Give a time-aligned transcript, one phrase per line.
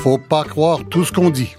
[0.00, 1.54] faut pas croire tout ce qu'on dit.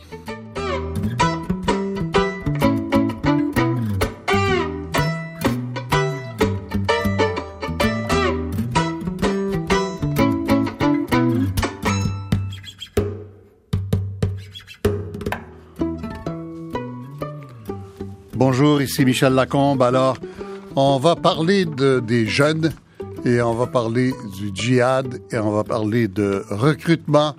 [18.33, 19.83] Bonjour, ici Michel Lacombe.
[19.83, 20.17] Alors,
[20.75, 22.71] on va parler de, des jeunes
[23.23, 27.35] et on va parler du djihad et on va parler de recrutement.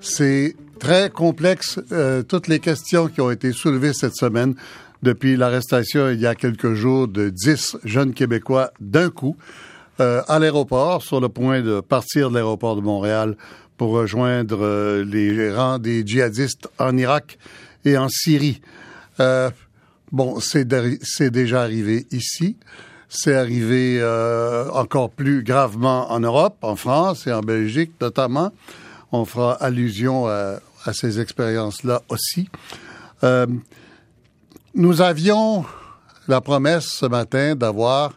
[0.00, 4.54] C'est très complexe, euh, toutes les questions qui ont été soulevées cette semaine
[5.02, 9.36] depuis l'arrestation il y a quelques jours de dix jeunes Québécois d'un coup
[10.00, 13.36] euh, à l'aéroport, sur le point de partir de l'aéroport de Montréal
[13.76, 17.38] pour rejoindre euh, les rangs des djihadistes en Irak
[17.84, 18.60] et en Syrie.
[19.20, 19.50] Euh,
[20.12, 20.66] bon, c'est
[21.30, 22.56] déjà arrivé ici.
[23.08, 28.52] C'est arrivé euh, encore plus gravement en Europe, en France et en Belgique notamment.
[29.12, 30.60] On fera allusion à,
[30.92, 32.48] ces expériences-là aussi.
[33.22, 33.46] Euh,
[34.74, 35.64] nous avions
[36.28, 38.12] la promesse ce matin d'avoir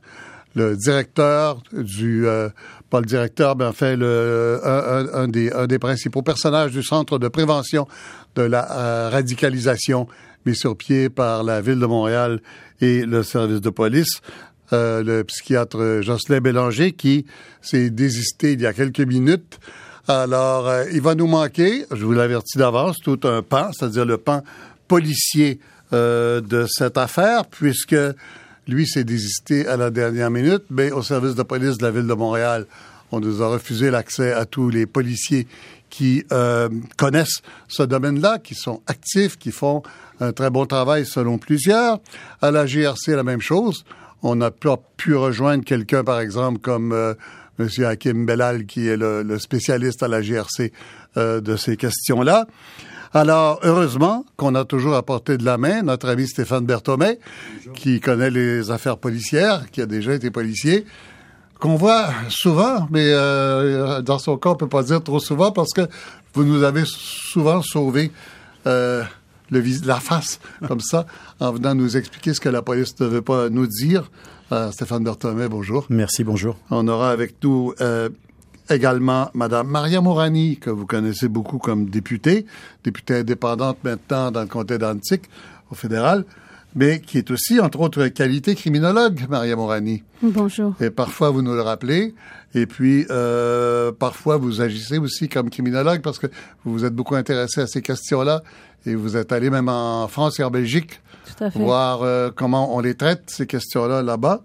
[0.55, 2.49] le directeur du euh,
[2.89, 7.87] pas le directeur, mais enfin le un, un des principaux personnages du centre de prévention
[8.35, 10.07] de la euh, radicalisation
[10.45, 12.41] mis sur pied par la ville de Montréal
[12.81, 14.21] et le service de police.
[14.71, 17.25] Euh, le psychiatre Jocelyn Bélanger qui
[17.61, 19.59] s'est désisté il y a quelques minutes.
[20.07, 24.17] Alors, euh, il va nous manquer, je vous l'avertis d'avance, tout un pan, c'est-à-dire le
[24.17, 24.43] pan
[24.89, 25.61] policier
[25.93, 27.95] euh, de cette affaire, puisque
[28.67, 32.05] lui s'est désisté à la dernière minute, mais au service de police de la ville
[32.05, 32.65] de Montréal,
[33.13, 35.47] on nous a refusé l'accès à tous les policiers
[35.89, 39.83] qui euh, connaissent ce domaine-là, qui sont actifs, qui font
[40.19, 41.99] un très bon travail selon plusieurs.
[42.41, 43.85] À la GRC, la même chose.
[44.21, 47.15] On n'a pas pu rejoindre quelqu'un, par exemple, comme
[47.59, 47.85] euh, M.
[47.85, 50.71] Hakim Bellal, qui est le, le, spécialiste à la GRC
[51.17, 52.47] euh, de ces questions-là.
[53.15, 57.19] Alors, heureusement qu'on a toujours à portée de la main notre ami Stéphane Berthomé,
[57.75, 60.85] qui connaît les affaires policières, qui a déjà été policier,
[61.63, 65.71] qu'on voit souvent, mais euh, dans son cas, on peut pas dire trop souvent parce
[65.71, 65.87] que
[66.33, 68.11] vous nous avez souvent sauvé
[68.65, 69.03] euh,
[69.49, 71.05] le la face comme ça
[71.39, 74.09] en venant nous expliquer ce que la police ne veut pas nous dire.
[74.51, 75.85] Euh, Stéphane Berthomé, bonjour.
[75.89, 76.57] Merci, bonjour.
[76.69, 78.09] On aura avec nous euh,
[78.69, 82.45] également Madame Maria Morani, que vous connaissez beaucoup comme députée,
[82.83, 85.23] députée indépendante maintenant dans le comté d'Antique
[85.71, 86.25] au fédéral,
[86.75, 90.03] mais qui est aussi, entre autres qualités, criminologue, Maria Morani.
[90.21, 90.73] Bonjour.
[90.81, 92.13] Et parfois, vous nous le rappelez.
[92.55, 96.27] Et puis, euh, parfois, vous agissez aussi comme criminologue parce que
[96.63, 98.43] vous vous êtes beaucoup intéressé à ces questions-là
[98.85, 100.99] et vous êtes allé même en France et en Belgique
[101.55, 104.41] voir euh, comment on les traite, ces questions-là, là-bas.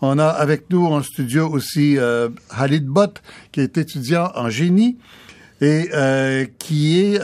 [0.00, 4.98] On a avec nous en studio aussi euh, Halid Bott, qui est étudiant en génie
[5.60, 7.20] et euh, qui est...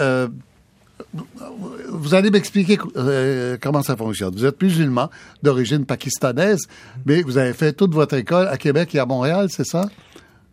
[1.88, 4.34] Vous allez m'expliquer euh, comment ça fonctionne.
[4.34, 5.10] Vous êtes musulman
[5.43, 6.69] d'origine pakistanaise,
[7.04, 9.88] mais vous avez fait toute votre école à Québec et à Montréal, c'est ça?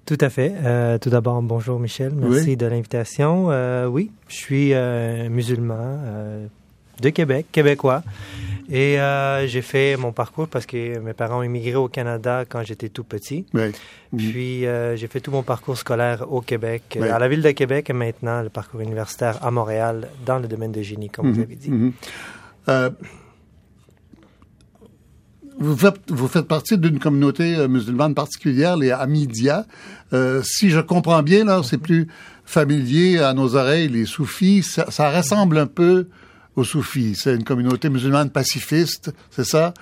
[0.05, 0.55] Tout à fait.
[0.63, 2.13] Euh, tout d'abord, bonjour Michel.
[2.15, 2.57] Merci oui.
[2.57, 3.47] de l'invitation.
[3.49, 4.73] Euh, oui, je suis
[5.29, 5.99] musulman
[7.01, 8.03] de Québec, québécois.
[8.69, 12.63] Et euh, j'ai fait mon parcours parce que mes parents ont immigré au Canada quand
[12.63, 13.45] j'étais tout petit.
[13.53, 13.71] Oui.
[14.17, 17.07] Puis euh, j'ai fait tout mon parcours scolaire au Québec, oui.
[17.07, 20.73] à la ville de Québec et maintenant le parcours universitaire à Montréal dans le domaine
[20.73, 21.31] de génie, comme Mhm.
[21.31, 21.37] mm -hmm.
[21.37, 21.69] vous avez dit.
[21.71, 21.91] Mm -hmm.
[22.69, 22.89] euh,
[25.59, 29.65] vous, faites, vous faites partie d'une communauté euh, musulmane particulière, les Hamidia.
[30.13, 32.07] Euh, si je comprends bien, là, c'est plus
[32.45, 34.61] familier à nos oreilles, les soufis.
[34.63, 36.07] Ça, ça ressemble un peu
[36.57, 37.15] aux soufis.
[37.15, 39.73] C'est une communauté musulmane pacifiste, c'est ça?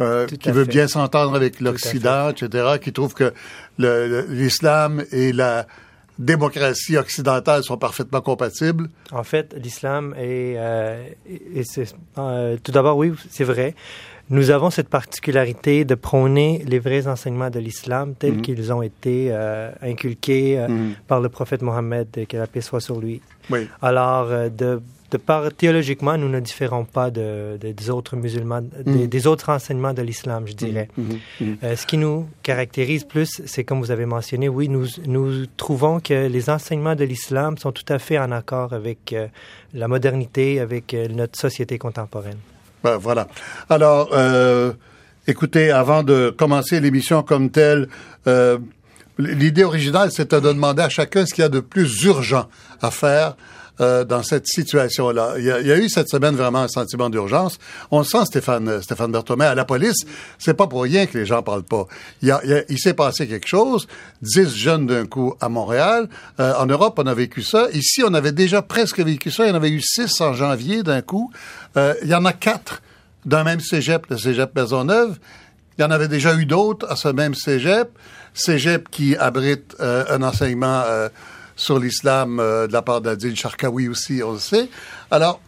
[0.00, 0.70] Euh, qui veut fait.
[0.70, 3.32] bien s'entendre avec l'Occident, etc., qui trouve que
[3.78, 5.66] l'islam et la
[6.18, 8.88] démocratie occidentale sont parfaitement compatibles.
[9.12, 11.62] En fait, l'islam est, euh, et
[12.16, 13.74] euh, tout d'abord, oui, c'est vrai.
[14.30, 18.42] Nous avons cette particularité de prôner les vrais enseignements de l'islam tels mm -hmm.
[18.42, 19.32] qu'ils ont été
[19.90, 20.94] inculqués mm -hmm.
[21.08, 23.20] par le prophète Mohammed, que la paix soit sur lui.
[23.50, 23.60] Oui.
[23.80, 24.26] Alors,
[24.60, 28.92] de de part théologiquement, nous ne différons pas de, de, des autres musulmans, mm.
[28.92, 30.88] des, des, autres enseignements de l'islam, je dirais.
[30.96, 31.04] Mm
[31.40, 31.56] -hmm.
[31.62, 36.00] euh, ce qui nous caractérise plus, c'est comme vous avez mentionné, oui, nous, nous trouvons
[36.00, 39.28] que les enseignements de l'islam sont tout à fait en accord avec euh,
[39.72, 42.38] la modernité, avec euh, notre société contemporaine.
[42.84, 43.28] Ben, voilà.
[43.70, 44.72] Alors, euh,
[45.26, 47.88] écoutez, avant de commencer l'émission comme telle,
[49.18, 52.46] l'idée originale, c'était de demander à chacun ce qu'il y a de plus urgent
[52.82, 53.36] à faire
[53.80, 55.34] euh, dans cette situation-là.
[55.38, 57.58] Il, y a eu cette semaine vraiment un sentiment d'urgence.
[57.92, 59.98] On le sent, Stéphane, euh, Stéphane Berthomé, à la police.
[60.36, 61.86] C'est pas pour rien que les gens parlent pas.
[62.20, 63.86] Il, s'est passé quelque chose.
[64.20, 66.08] Dix jeunes d'un coup à Montréal.
[66.40, 67.68] Euh, en Europe, on a vécu ça.
[67.72, 69.46] Ici, on avait déjà presque vécu ça.
[69.46, 71.30] Il y en avait eu six en janvier d'un coup.
[71.76, 72.82] Il y en a quatre
[73.26, 75.18] d'un même cégep, le cégep Maisonneuve.
[75.78, 77.90] Il y en avait déjà eu d'autres à ce même cégep.
[78.34, 80.82] Cégep qui abrite un enseignement
[81.58, 84.70] sur l'islam euh, de la part d'Adil Sharkawi aussi, on le sait.
[85.10, 85.40] Alors,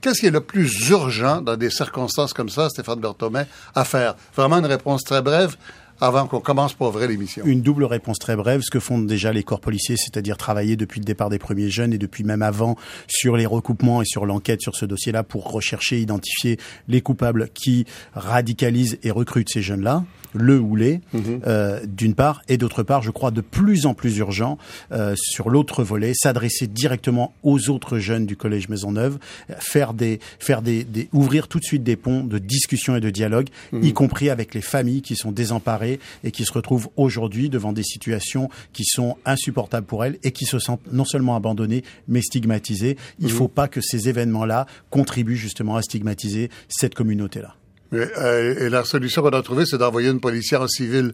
[0.00, 4.14] qu'est-ce qui est le plus urgent dans des circonstances comme ça, Stéphane Berthomet, à faire?
[4.36, 5.56] Vraiment une réponse très brève
[6.00, 8.60] avant qu'on commence pour vrai l'émission Une double réponse très brève.
[8.62, 11.92] Ce que font déjà les corps policiers, c'est-à-dire travailler depuis le départ des premiers jeunes
[11.92, 12.76] et depuis même avant
[13.06, 16.58] sur les recoupements et sur l'enquête sur ce dossier-là pour rechercher, identifier
[16.88, 21.40] les coupables qui radicalisent et recrutent ces jeunes-là le ou les, mhm.
[21.46, 24.58] euh, d'une part, et d'autre part, je crois de plus en plus urgent
[24.92, 29.18] euh, sur l'autre volet, s'adresser directement aux autres jeunes du collège Maisonneuve,
[29.58, 33.10] faire des, faire des, des, ouvrir tout de suite des ponts de discussion et de
[33.10, 33.84] dialogue, mhm.
[33.84, 37.82] y compris avec les familles qui sont désemparées et qui se retrouvent aujourd'hui devant des
[37.82, 42.96] situations qui sont insupportables pour elles et qui se sentent non seulement abandonnées mais stigmatisées.
[43.20, 43.36] Il ne mhm.
[43.36, 47.54] faut pas que ces événements-là contribuent justement à stigmatiser cette communauté-là.
[47.96, 51.12] Euh, et, la solution qu'on a trouvée, c'est d'envoyer une policière en civil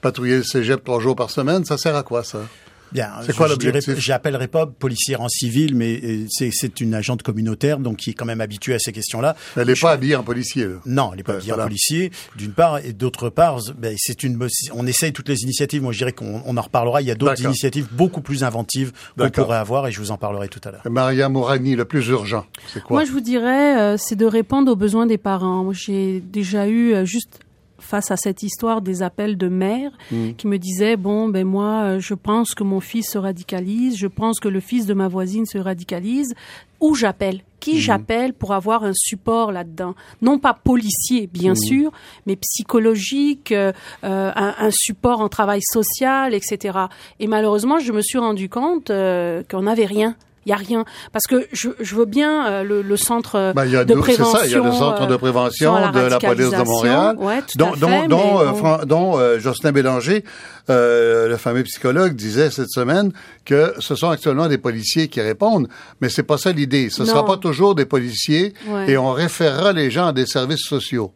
[0.00, 1.64] patrouiller le cégep trois jours par semaine.
[1.64, 2.40] Ça sert à quoi, ça?
[2.92, 7.78] Bien, c'est quoi l'objectif J'appellerai pas policière en civil, mais euh, c'est une agente communautaire,
[7.78, 9.36] donc qui est quand même habituée à ces questions-là.
[9.56, 10.66] Elle n'est pas habillée en policier.
[10.66, 10.74] Là.
[10.86, 14.38] Non, elle n'est pas habillée en policier, d'une part, et d'autre part, ben, c'est une.
[14.74, 15.82] On essaye toutes les initiatives.
[15.82, 17.02] Moi, je dirais qu'on en reparlera.
[17.02, 20.16] Il y a d'autres initiatives beaucoup plus inventives qu'on pourrait avoir, et je vous en
[20.16, 20.82] parlerai tout à l'heure.
[20.90, 22.98] Maria Mourani, le plus urgent, c'est quoi?
[22.98, 25.72] Moi, je vous dirais, euh, c'est de répondre aux besoins des parents.
[25.72, 27.40] J'ai déjà eu euh, juste
[27.82, 30.32] face à cette histoire des appels de mères mm.
[30.32, 34.06] qui me disaient bon ben moi euh, je pense que mon fils se radicalise, je
[34.06, 36.34] pense que le fils de ma voisine se radicalise,
[36.80, 37.42] où j'appelle?
[37.60, 37.78] Qui mm.
[37.78, 39.94] j'appelle pour avoir un support là-dedans?
[40.20, 41.56] Non pas policier, bien mm.
[41.56, 41.92] sûr,
[42.26, 43.72] mais psychologique, euh,
[44.04, 46.78] euh, un, support en travail social, etc.
[47.20, 50.16] Et malheureusement, je me suis rendu compte qu'on n'avait rien.
[50.44, 50.84] Il n'y a rien.
[51.12, 54.38] Parce que je, je veux bien euh, le, le, centre euh, bah, de prévention.
[54.38, 57.42] Ça, il y a le centre de euh, prévention de la police de Montréal, ouais,
[57.42, 60.24] tout dont, à fait, dont, dont, Jocelyn Bélanger,
[60.68, 63.12] le fameux psychologue, disait cette semaine
[63.44, 65.68] que ce sont actuellement des policiers qui répondent,
[66.00, 66.90] mais c'est pas ça l'idée.
[66.90, 68.54] Ce ne sera pas toujours des policiers
[68.88, 71.12] et on référera les gens à des services sociaux.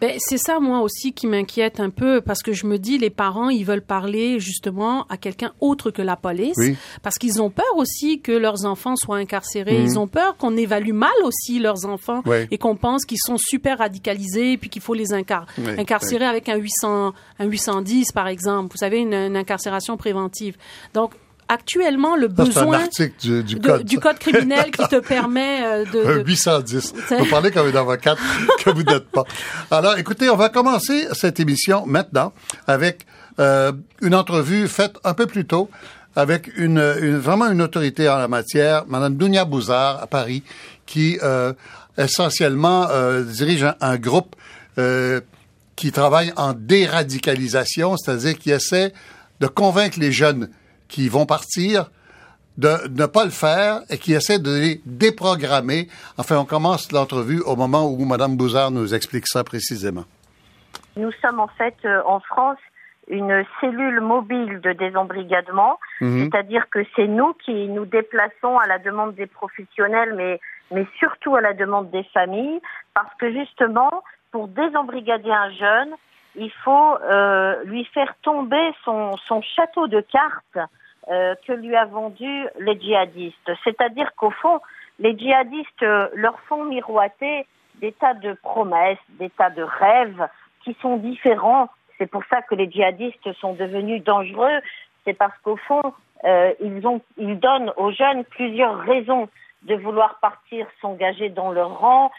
[0.00, 3.10] Ben, c'est ça, moi aussi, qui m'inquiète un peu, parce que je me dis, les
[3.10, 6.56] parents, ils veulent parler justement à quelqu'un autre que la police,
[7.02, 9.78] parce qu'ils ont peur aussi que leurs enfants soient incarcérés.
[9.78, 9.84] Mhm.
[9.84, 13.78] Ils ont peur qu'on évalue mal aussi leurs enfants et qu'on pense qu'ils sont super
[13.78, 18.72] radicalisés, puis qu'il faut les incarcérer avec un, 800, un 810, par exemple.
[18.72, 20.56] Vous savez, une, une incarcération préventive.
[20.94, 21.12] Donc,
[21.50, 22.88] actuellement le besoin
[23.20, 23.84] du, du, code.
[23.84, 24.18] du, code.
[24.18, 26.94] criminel qui te permet euh, de, 810.
[27.18, 28.18] Vous parlez comme une avocate
[28.64, 29.24] que vous n'êtes pas.
[29.70, 32.32] Alors, écoutez, on va commencer cette émission maintenant
[32.66, 33.04] avec
[33.40, 35.68] euh, une entrevue faite un peu plus tôt
[36.16, 40.42] avec une, vraiment une autorité en la matière, Madame Dounia Bouzard à Paris,
[40.86, 41.52] qui euh,
[41.96, 44.34] essentiellement euh, dirige un, un groupe
[44.78, 45.20] euh,
[45.76, 48.92] qui travaille en déradicalisation, c'est-à-dire qui essaie
[49.40, 50.50] de convaincre les jeunes
[50.90, 51.90] qui vont partir
[52.58, 55.88] de ne pas le faire et qui essaient de les déprogrammer.
[56.18, 60.04] Enfin, on commence l'entrevue au moment où Mme Bouzard nous explique ça précisément.
[60.96, 62.58] Nous sommes en fait euh, en France
[63.08, 66.24] une cellule mobile de désembrigadement, mhm.
[66.24, 70.38] c'est-à-dire que c'est nous qui nous déplaçons à la demande des professionnels, mais,
[70.70, 72.60] mais surtout à la demande des familles,
[72.94, 75.94] parce que justement, pour désembrigader un jeune,
[76.36, 80.70] il faut euh, lui faire tomber son, son château de cartes
[81.10, 83.50] euh, que lui a vendu les djihadistes.
[83.64, 84.60] C'est-à-dire qu'au fond,
[85.00, 87.46] les djihadistes euh, leur font miroiter
[87.80, 90.28] des tas de promesses, des tas de rêves
[90.62, 91.68] qui sont différents.
[91.98, 94.60] C'est pour ça que les djihadistes sont devenus dangereux.
[95.04, 95.82] C'est parce qu'au fond,
[96.22, 99.28] euh, ils, donnent aux jeunes plusieurs raisons
[99.62, 102.12] de vouloir partir s'engager dans leur rang.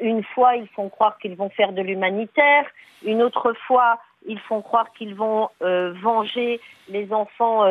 [0.00, 2.64] Une fois, ils font croire qu'ils vont faire de l'humanitaire.
[3.04, 7.64] Une autre fois, ils font croire qu'ils vont venger les enfants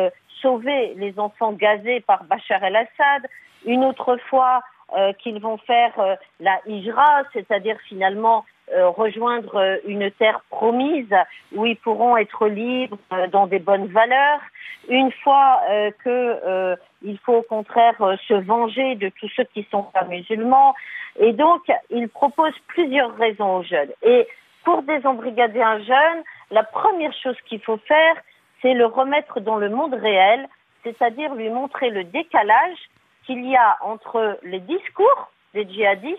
[0.44, 3.22] sauver les enfants gazés par Bachar el-Assad,
[3.64, 4.60] une autre fois
[4.94, 11.14] euh, qu'ils vont faire euh, la hijra, c'est-à-dire finalement euh, rejoindre une terre promise
[11.52, 12.98] où ils pourront être libres
[13.32, 14.40] dans des bonnes valeurs,
[14.88, 15.62] une fois
[16.02, 17.96] qu'il faut au contraire
[18.28, 20.74] se venger de tous ceux qui sont pas musulmans.
[21.18, 23.92] Et donc, ils proposent plusieurs raisons aux jeunes.
[24.02, 24.28] Et
[24.64, 28.16] pour désembrigader un jeune, la première chose qu'il faut faire,
[28.64, 30.48] c'est le remettre dans le monde réel,
[30.84, 32.78] c'est-à-dire lui montrer le décalage
[33.26, 36.18] qu'il y a entre les discours des djihadistes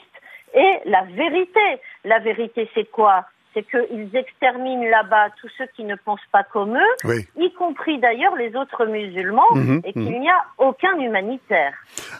[0.54, 1.82] et la vérité.
[2.04, 3.26] La vérité, c'est quoi?
[3.54, 8.36] C'est qu'ils exterminent là-bas tous ceux qui ne pensent pas comme eux, y compris d'ailleurs
[8.36, 10.20] les autres musulmans, mhm, et qu'il mhm.
[10.20, 11.74] n'y a aucun humanitaire.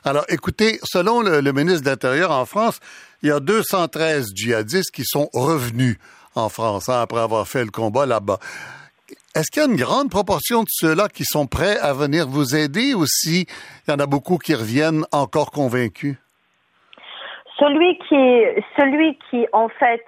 [0.04, 2.80] Alors écoutez, selon le, ministre de l'Intérieur en France,
[3.22, 5.98] il y a 213 djihadistes qui sont revenus
[6.36, 8.40] en France hein, après avoir fait le combat là-bas.
[9.36, 12.56] Est-ce qu'il y a une grande proportion de ceux-là qui sont prêts à venir vous
[12.56, 13.46] aider ou s'il
[13.86, 16.16] y en a beaucoup qui reviennent encore convaincus?
[17.60, 20.06] Celui qui, celui qui en fait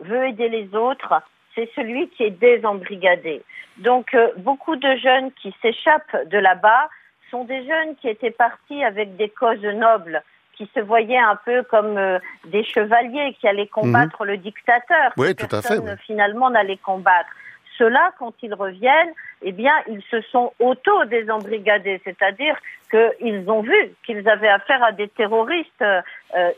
[0.00, 1.14] veut aider les autres,
[1.54, 3.40] c'est celui qui est désembrigadé.
[3.78, 6.90] Donc euh, beaucoup de jeunes qui s'échappent de là-bas
[7.30, 10.22] sont des jeunes qui étaient partis avec des causes nobles,
[10.54, 14.32] qui se voyaient un peu comme euh, des chevaliers qui allaient combattre mhm.
[14.32, 15.12] le dictateur.
[15.16, 15.80] Oui, tout à fait.
[16.04, 17.30] Finalement, n'allait combattre.
[17.78, 22.56] Ceux-là, quand ils reviennent, eh bien, ils se sont auto-désembrigadés, c'est-à-dire
[22.90, 26.02] qu'ils ont vu qu'ils avaient affaire à des terroristes euh,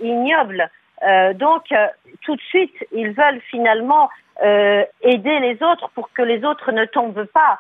[0.00, 0.70] ignobles
[1.08, 1.87] euh, donc, euh,
[2.22, 4.10] tout de suite, ils veulent finalement
[4.40, 7.58] aider les autres pour que les autres ne tombent pas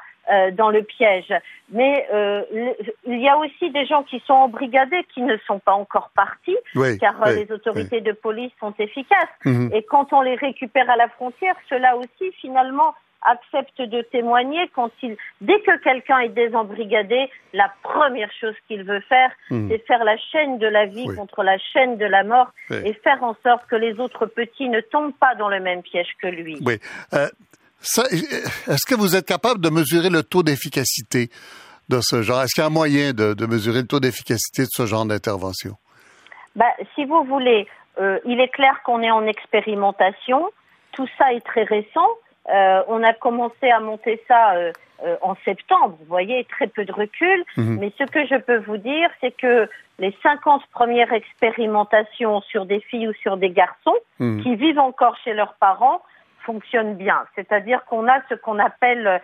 [0.52, 1.34] dans le piège.
[1.72, 2.06] Mais
[3.04, 6.56] il y a aussi des gens qui sont embrigadés qui ne sont pas encore partis,
[7.00, 9.28] car les autorités de police sont efficaces.
[9.44, 9.70] Mhm.
[9.74, 14.90] Et quand on les récupère à la frontière, cela aussi, finalement, accepte de témoigner quand
[15.02, 19.68] il, dès que quelqu'un est désembrigadé, la première chose qu'il veut faire, hmm.
[19.68, 23.22] c'est faire la chaîne de la vie contre la chaîne de la mort et faire
[23.22, 26.58] en sorte que les autres petits ne tombent pas dans le même piège que lui.
[26.64, 26.78] Oui.
[27.12, 27.28] Euh,
[27.80, 31.28] est-ce que vous êtes capable de mesurer le taux d'efficacité
[31.88, 32.42] de ce genre?
[32.42, 35.76] Est-ce qu'il y a un moyen de, mesurer le taux d'efficacité de ce genre d'intervention?
[36.56, 37.68] Ben, si vous voulez,
[38.00, 40.50] euh, il est clair qu'on est en expérimentation.
[40.92, 42.08] Tout ça est très récent.
[42.48, 44.72] Euh, on a commencé à monter ça euh,
[45.04, 47.44] euh, en septembre, vous voyez, très peu de recul.
[47.56, 47.78] Mhm.
[47.78, 52.80] Mais ce que je peux vous dire, c'est que les 50 premières expérimentations sur des
[52.80, 54.42] filles ou sur des garçons mhm.
[54.42, 56.02] qui vivent encore chez leurs parents
[56.40, 57.24] fonctionnent bien.
[57.34, 59.20] C'est-à-dire qu'on a ce qu'on appelle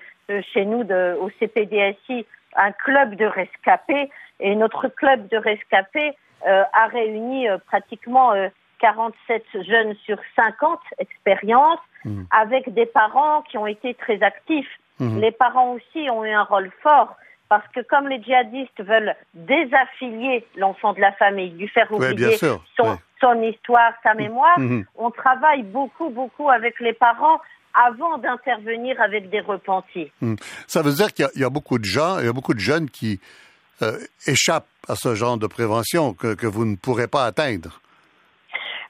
[0.53, 2.27] chez nous de, au CPDSI
[2.57, 4.11] un club de rescapés.
[4.41, 6.13] Et notre club de rescapés
[6.45, 8.35] a réuni pratiquement
[8.81, 12.25] 47 jeunes sur 50 expériences hmm.
[12.31, 14.69] avec des parents qui ont été très actifs.
[14.99, 15.19] Hmm.
[15.19, 17.17] Les parents aussi ont eu un rôle fort
[17.49, 23.43] parce que comme les djihadistes veulent désaffilier l'enfant de la famille, lui faire oublier son,
[23.43, 24.19] histoire, sa hmm.
[24.19, 24.59] mémoire,
[24.97, 27.41] on travaille beaucoup, beaucoup avec les parents
[27.75, 30.13] avant d'intervenir avec des repentis.
[30.69, 32.89] Ça veut dire qu'il y, a beaucoup de gens, il y a beaucoup de jeunes
[32.89, 33.21] qui
[33.83, 37.81] euh, échappent à ce genre de prévention que vous ne pourrez pas atteindre.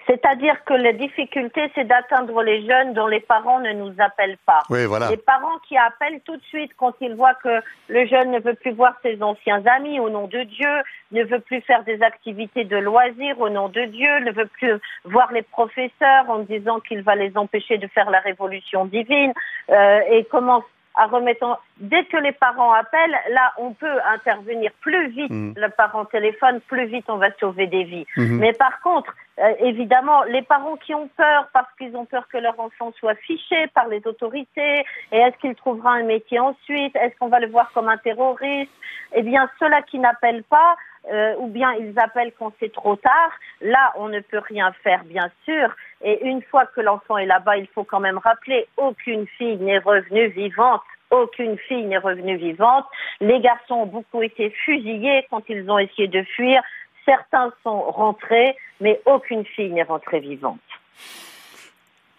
[0.06, 4.60] C'est-à-dire que la difficulté, c'est d'atteindre les jeunes dont les parents ne nous appellent pas.
[4.68, 5.08] Oui, voilà.
[5.10, 8.54] Les parents qui appellent tout de suite quand ils voient que le jeune ne veut
[8.54, 10.70] plus voir ses anciens amis au nom de Dieu,
[11.12, 14.72] ne veut plus faire des activités de loisirs au nom de Dieu, ne veut plus
[15.04, 19.32] voir les professeurs en disant qu'il va les empêcher de faire la révolution divine,
[19.70, 21.58] euh, et commence à remettre en...
[21.78, 25.30] Dès que les parents appellent, là, on peut intervenir plus vite.
[25.30, 25.54] Mm.
[25.56, 28.06] Le parent téléphone, plus vite on va sauver des vies.
[28.16, 28.38] Mm-hmm.
[28.38, 32.38] Mais par contre, euh, évidemment, les parents qui ont peur parce qu'ils ont peur que
[32.38, 37.16] leur enfant soit fiché par les autorités, et est-ce qu'il trouvera un métier ensuite Est-ce
[37.18, 38.70] qu'on va le voir comme un terroriste
[39.14, 40.76] Eh bien, ceux-là qui n'appellent pas,
[41.12, 43.30] euh, ou bien ils appellent quand c'est trop tard,
[43.60, 45.68] là, on ne peut rien faire, bien sûr.
[46.02, 49.78] Et une fois que l'enfant est là-bas, il faut quand même rappeler, aucune fille n'est
[49.78, 50.82] revenue vivante.
[51.10, 52.86] Aucune fille n'est revenue vivante.
[53.20, 56.62] Les garçons ont beaucoup été fusillés quand ils ont essayé de fuir.
[57.04, 60.58] Certains sont rentrés, mais aucune fille n'est rentrée vivante.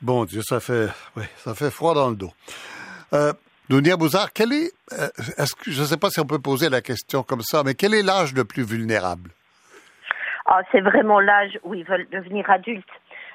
[0.02, 0.88] Bon Dieu, ça fait,
[1.38, 2.32] ça fait froid dans le dos.
[3.14, 3.34] Euh,
[3.70, 5.08] Dounia Bouzard, quel est, euh,
[5.38, 7.74] est-ce que, je ne sais pas si on peut poser la question comme ça, mais
[7.74, 9.32] quel est l'âge le plus vulnérable?
[10.46, 12.86] Ah, c'est vraiment l'âge où ils veulent devenir adultes.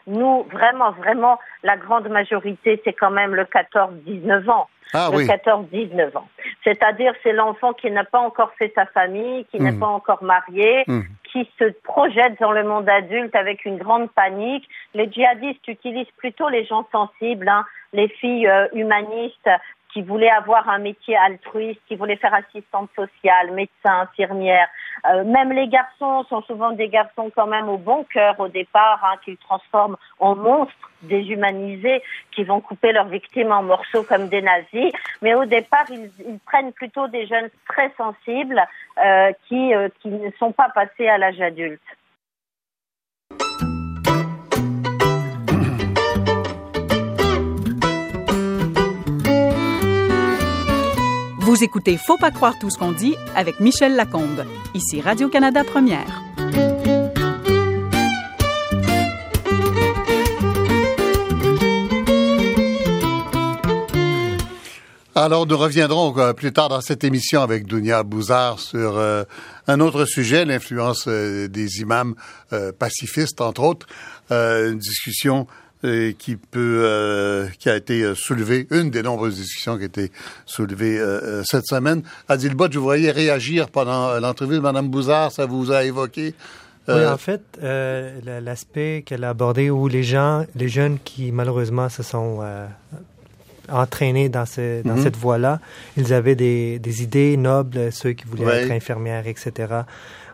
[0.07, 4.69] Nous, vraiment, vraiment, la grande majorité, c'est quand même le 14-19 ans.
[4.93, 6.29] Ah, le 14-19 ans.
[6.65, 9.81] C'est-à-dire, c'est l'enfant qui n'a pas encore fait sa famille, qui n'est mmh.
[9.81, 11.01] pas encore marié, mmh.
[11.33, 14.69] qui se projette dans le monde adulte avec une grande panique.
[14.95, 19.49] Les djihadistes utilisent plutôt les gens sensibles, hein, les filles euh, humanistes,
[19.93, 24.69] qui voulaient avoir un métier altruiste, qui voulaient faire assistante sociale, médecin, infirmière.
[25.11, 29.01] Euh, même les garçons sont souvent des garçons quand même au bon cœur au départ,
[29.05, 34.43] hein, qu'ils transforment en monstres déshumanisés, qui vont couper leurs victimes en morceaux comme des
[34.43, 34.93] nazis.
[35.23, 38.63] Mais au départ, ils, ils prennent plutôt des jeunes très sensibles
[39.05, 41.81] euh, qui, euh, qui ne sont pas passés à l'âge adulte.
[51.51, 56.23] Vous écoutez Faut pas croire tout ce qu'on dit avec Michel Lacombe, ici Radio-Canada Première.
[65.17, 69.25] Alors, nous reviendrons euh, plus tard dans cette émission avec Dounia Bouzard sur euh,
[69.67, 72.15] un autre sujet, l'influence euh, des imams
[72.79, 73.89] pacifistes, entre autres.
[74.31, 75.49] une discussion
[75.83, 80.13] qui peut, qui a été soulevée, une des nombreuses discussions qui a été
[80.47, 81.01] soulevée
[81.45, 82.03] cette semaine.
[82.29, 86.35] Adil Bott, je vous voyais réagir pendant l'entrevue de Mme Bouzard, ça vous a évoqué
[86.89, 92.03] oui, en fait, l'aspect qu'elle a abordé où les gens, les jeunes qui malheureusement se
[92.03, 92.43] sont
[93.71, 95.03] entraînés dans, ce, dans mhm.
[95.03, 95.61] cette voie-là.
[95.97, 99.83] Ils avaient des, des, idées nobles, ceux qui voulaient être infirmières, etc.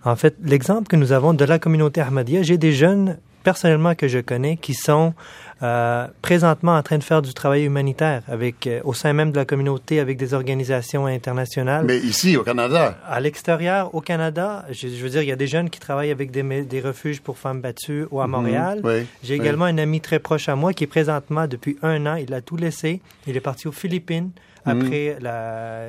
[0.05, 4.09] En fait, l'exemple que nous avons de la communauté Ahmadiyya, j'ai des jeunes personnellement que
[4.09, 5.15] je connais qui sont
[5.63, 9.37] euh, présentement en train de faire du travail humanitaire avec euh, au sein même de
[9.37, 11.85] la communauté avec des organisations internationales.
[11.87, 12.99] Mais ici au Canada.
[13.09, 16.33] À l'extérieur, au Canada, je, veux dire, il y a des jeunes qui travaillent avec
[16.33, 18.33] des, des refuges pour femmes battues ou à mhm.
[18.33, 18.83] Montréal.
[19.23, 22.35] J'ai également un ami très proche à moi qui est présentement depuis un an, il
[22.35, 24.31] a tout laissé, il est parti aux Philippines
[24.67, 24.73] mhm.
[24.73, 25.83] après, la,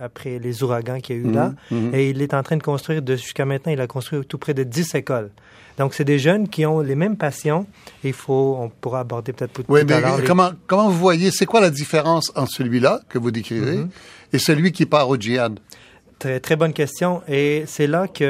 [0.00, 1.52] après les ouragans qu'il y a eu là.
[1.70, 1.94] Mhm.
[1.94, 4.62] Et il est en train de construire, jusqu'à maintenant, il a construit tout près de
[4.62, 5.30] 10 écoles.
[5.78, 7.66] Donc, c'est des jeunes qui ont les mêmes passions.
[8.04, 11.60] Il faut, on pourra aborder peut-être plus oui, mais comment, comment vous voyez, c'est quoi
[11.60, 13.88] la différence entre celui-là que vous décrivez mhm.
[14.32, 15.58] et celui qui part au djihad?
[16.18, 17.22] Très, très bonne question.
[17.28, 18.22] Et c'est là que,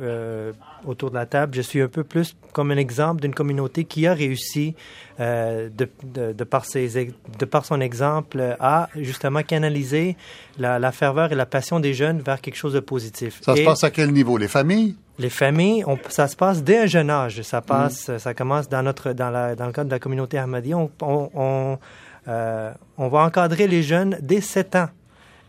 [0.00, 0.52] euh,
[0.86, 4.06] autour de la table, je suis un peu plus comme un exemple d'une communauté qui
[4.06, 4.74] a réussi,
[5.20, 5.88] euh, de,
[6.32, 10.16] de, par ses, de par son exemple, à justement canaliser
[10.58, 13.40] la, la, ferveur et la passion des jeunes vers quelque chose de positif.
[13.42, 14.36] Ça se passe à quel niveau?
[14.38, 14.96] Les familles?
[15.18, 17.42] Les familles, on, ça se passe dès un jeune âge.
[17.42, 18.18] Ça passe, mm.
[18.18, 20.76] ça commence dans notre, dans, la, dans le cadre de la communauté Ahmadiyya.
[20.76, 21.78] On, on,
[22.28, 24.88] euh, on va encadrer les jeunes dès 7 ans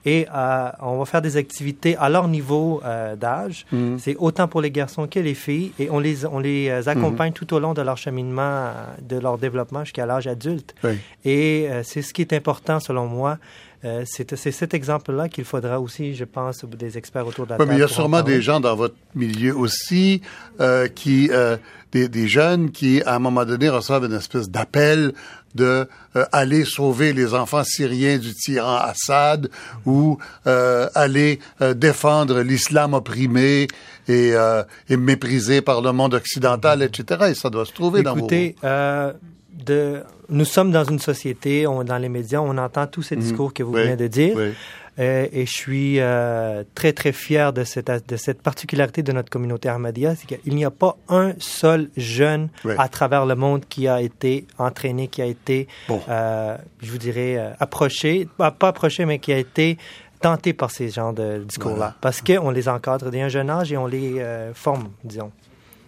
[0.05, 3.65] et euh, on va faire des activités à leur niveau euh, d'âge.
[3.71, 3.97] Mm.
[3.99, 7.31] C'est autant pour les garçons que les filles et on les, on les euh, accompagne
[7.31, 7.35] mm-hmm.
[7.35, 10.75] tout au long de leur cheminement, de leur développement jusqu'à l'âge adulte.
[11.23, 13.37] Et c'est ce qui est important selon moi.
[14.05, 17.69] c'est cet exemple-là qu'il faudra aussi, je pense, des experts autour de la table.
[17.69, 20.21] mais il y a sûrement des gens dans votre milieu aussi
[20.95, 21.29] qui,
[21.91, 25.13] des, des, jeunes qui, à un moment donné, reçoivent une espèce d'appel
[25.55, 29.49] de euh, aller sauver les enfants syriens du tyran Assad
[29.85, 33.67] ou euh, aller euh, défendre l'islam opprimé
[34.07, 34.33] et,
[34.89, 37.27] et, méprisé par le monde occidental, etc.
[37.29, 38.19] Et ça doit se trouver dans vos...
[38.19, 38.55] Écoutez,
[39.65, 43.21] de, nous sommes dans une société, on, dans les médias, on entend tous ces mhm.
[43.21, 44.35] discours que vous venez de dire.
[44.35, 44.53] Oui.
[44.99, 49.29] Euh, et je suis euh, très, très fier de cette, de cette particularité de notre
[49.29, 53.87] communauté Ahmadiyya, c'est qu'il n'y a pas un seul jeune à travers le monde qui
[53.87, 59.19] a été entraîné, qui a été, euh, je vous dirais, approché, pas, pas approché, mais
[59.19, 59.77] qui a été
[60.21, 61.95] tenté par ces genres de discours-là.
[61.99, 65.31] Parce qu'on les encadre dès un jeune âge et on les forme, disons.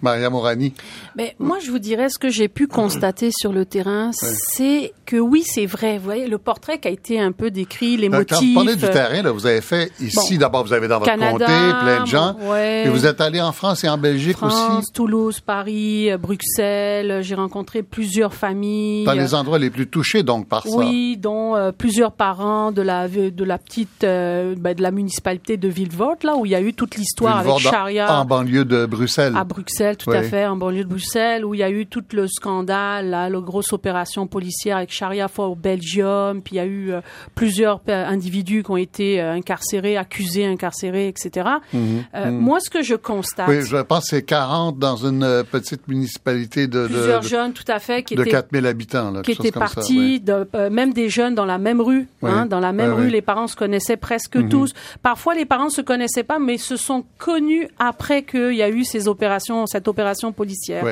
[0.05, 0.71] Maria Morani.
[1.15, 5.17] Mais moi, je vous dirais, ce que j'ai pu constater sur le terrain, c'est que
[5.17, 5.97] oui, c'est vrai.
[5.97, 8.37] Vous voyez, le portrait qui a été un peu décrit, les motifs.
[8.37, 11.11] Quand vous parlez du terrain, là, vous avez fait ici, d'abord, vous avez dans votre
[11.11, 12.35] comté plein de gens.
[12.55, 14.91] Et vous êtes allé en France et en Belgique France, aussi.
[14.93, 17.21] Toulouse, Paris, euh, Bruxelles.
[17.21, 19.05] J'ai rencontré plusieurs familles.
[19.05, 20.69] Dans les endroits les plus touchés, donc, par ça.
[20.69, 25.57] Oui, dont euh, plusieurs parents de la, de la petite, euh, ben, de la municipalité
[25.57, 28.19] de Villevorde, là, où il y a eu toute l'histoire avec Charia.
[28.19, 29.33] En banlieue de Bruxelles.
[29.35, 32.03] À Bruxelles tout à fait, en banlieue de Bruxelles, où il y a eu tout
[32.13, 36.65] le scandale, là, la grosse opération policière avec Sharia for Belgium, puis il y a
[36.65, 37.01] eu euh,
[37.35, 41.49] plusieurs euh, individus qui ont été euh, incarcérés, accusés, incarcérés, etc.
[41.73, 42.03] Mhm.
[42.13, 42.39] Mhm.
[42.39, 43.47] Moi, ce que je constate...
[43.47, 46.87] Oui, je pense que c'est 40 dans une petite municipalité de...
[46.87, 48.31] Plusieurs jeunes, tout à fait, qui de étaient...
[48.31, 52.45] 4000 habitants, là, Qui étaient partis, de, même des jeunes dans la même rue, hein,
[52.45, 54.49] dans la même rue, les parents se connaissaient presque mhm.
[54.49, 54.73] tous.
[55.01, 58.83] Parfois, les parents se connaissaient pas, mais se sont connus après qu'il y a eu
[58.83, 60.85] ces opérations, cette opération policière.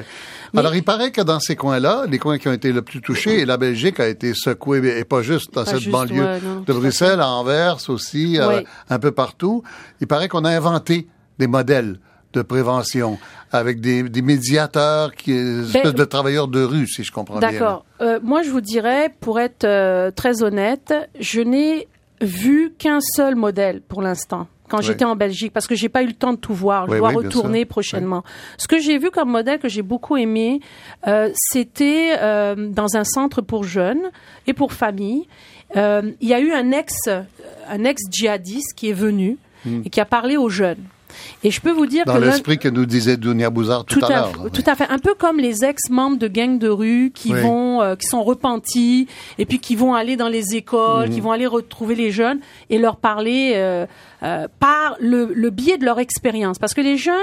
[0.56, 3.40] Alors, il paraît que dans ces coins-là, les coins qui ont été le plus touchés,
[3.40, 7.30] et la Belgique a été secouée, et pas juste dans cette banlieue de Bruxelles, à
[7.30, 9.64] Anvers aussi, euh, un peu partout,
[10.02, 11.08] il paraît qu'on a inventé
[11.40, 12.00] des modèles
[12.34, 13.20] de prévention
[13.52, 17.52] avec des, médiateurs, qui, ben, espèces de travailleurs de rue, si je comprends bien.
[17.52, 17.86] D'accord.
[18.02, 21.88] Euh, moi, je vous dirais, pour être euh, très honnête, je n'ai
[22.20, 26.08] vu qu'un seul modèle pour l'instant quand j'étais en Belgique parce que j'ai pas eu
[26.08, 26.90] le temps de tout voir.
[26.90, 28.24] Je dois retourner prochainement.
[28.58, 30.62] Ce que j'ai vu comme modèle que j'ai beaucoup aimé,
[31.06, 34.02] euh, c'était euh, dans un centre pour jeunes
[34.48, 35.28] et pour familles.
[35.76, 36.96] Euh, il y a eu un ex,
[37.70, 39.82] un ex djihadiste qui est venu hmm.
[39.86, 40.84] et qui a parlé aux jeunes.
[41.44, 44.32] Et je peux vous dire Dans l'esprit que nous disait Dunia Bouzard tout, à, l'heure.
[44.52, 44.88] Tout à fait.
[44.90, 49.08] Un peu comme les ex-membres de gangs de rue qui vont, euh, qui sont repentis
[49.38, 51.24] et puis qui vont aller dans les écoles, qui mhm.
[51.24, 53.86] vont aller retrouver les jeunes et leur parler euh,
[54.24, 56.60] euh, par le, le biais de leur expérience.
[56.60, 57.16] Parce que les jeunes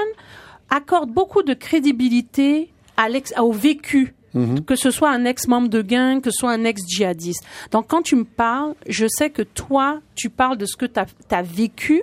[0.71, 3.09] accordent beaucoup de crédibilité à
[3.43, 4.65] au vécu Mhm.
[4.65, 7.45] Que ce soit un ex-membre de gang, que ce soit un ex-djihadiste.
[7.73, 11.01] Donc, quand tu me parles, je sais que toi, tu parles de ce que tu
[11.01, 12.03] as, vécu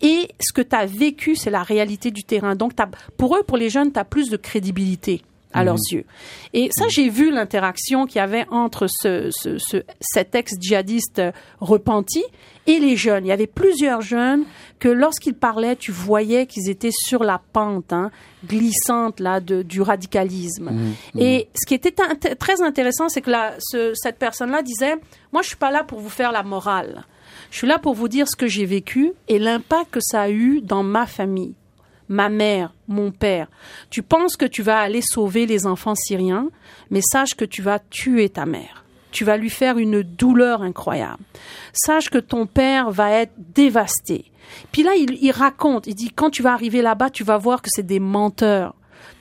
[0.00, 2.54] et ce que tu as vécu, c'est la réalité du terrain.
[2.54, 2.72] Donc,
[3.16, 5.98] pour eux, pour les jeunes, tu as plus de crédibilité à leurs mhm.
[5.98, 6.04] yeux.
[6.52, 11.22] Et ça, j'ai vu l'interaction qu'il y avait entre ce, ce, cet ex-djihadiste
[11.60, 12.22] repenti
[12.66, 13.24] et les jeunes.
[13.24, 14.44] Il y avait plusieurs jeunes
[14.78, 18.10] que lorsqu'ils parlaient, tu voyais qu'ils étaient sur la pente hein,
[18.46, 20.70] glissante là de, du radicalisme.
[20.70, 20.94] Mhm.
[21.16, 21.94] Et ce qui était
[22.38, 23.30] très intéressant, c'est que
[23.94, 24.96] cette personne-là disait,
[25.32, 27.06] moi, je suis pas là pour vous faire la morale.
[27.50, 30.30] Je suis là pour vous dire ce que j'ai vécu et l'impact que ça a
[30.30, 31.54] eu dans ma famille
[32.08, 33.48] ma mère, mon père.
[33.90, 36.48] Tu penses que tu vas aller sauver les enfants syriens,
[36.90, 38.84] mais sache que tu vas tuer ta mère.
[39.10, 41.22] Tu vas lui faire une douleur incroyable.
[41.72, 44.30] Sache que ton père va être dévasté.
[44.72, 47.68] Puis là, il, raconte, il dit, quand tu vas arriver là-bas, tu vas voir que
[47.70, 48.74] c'est des menteurs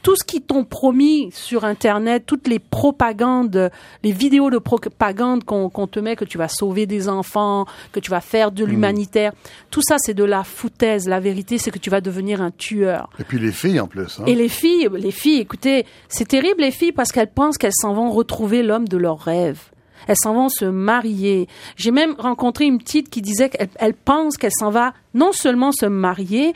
[0.08, 3.70] tout ce qu'ils t'ont promis sur Internet, toutes les propagandes,
[4.04, 8.10] les vidéos de propagande qu'on te met, que tu vas sauver des enfants, que tu
[8.10, 8.70] vas faire de hmm.
[8.70, 9.34] l'humanitaire,
[9.70, 11.10] tout ça, c'est de la foutaise.
[11.10, 13.10] La vérité, c'est que tu vas devenir un tueur.
[13.20, 14.22] Et puis les filles, en plus.
[14.22, 14.24] Hein.
[14.28, 17.94] Et les filles, les filles, écoutez, c'est terrible, les filles, parce qu'elles pensent qu'elles s'en
[17.94, 19.72] vont retrouver l'homme de leurs rêves
[20.08, 21.48] elles s'en vont se marier.
[21.76, 25.86] J'ai même rencontré une petite qui disait qu'elle pense qu'elle s'en va non seulement se
[25.86, 26.54] marier,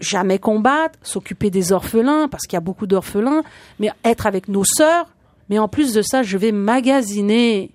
[0.00, 3.42] jamais combattre, s'occuper des orphelins, parce qu'il y a beaucoup d'orphelins,
[3.78, 5.06] mais être avec nos sœurs.
[5.48, 7.70] Mais en plus de ça, je vais magasiner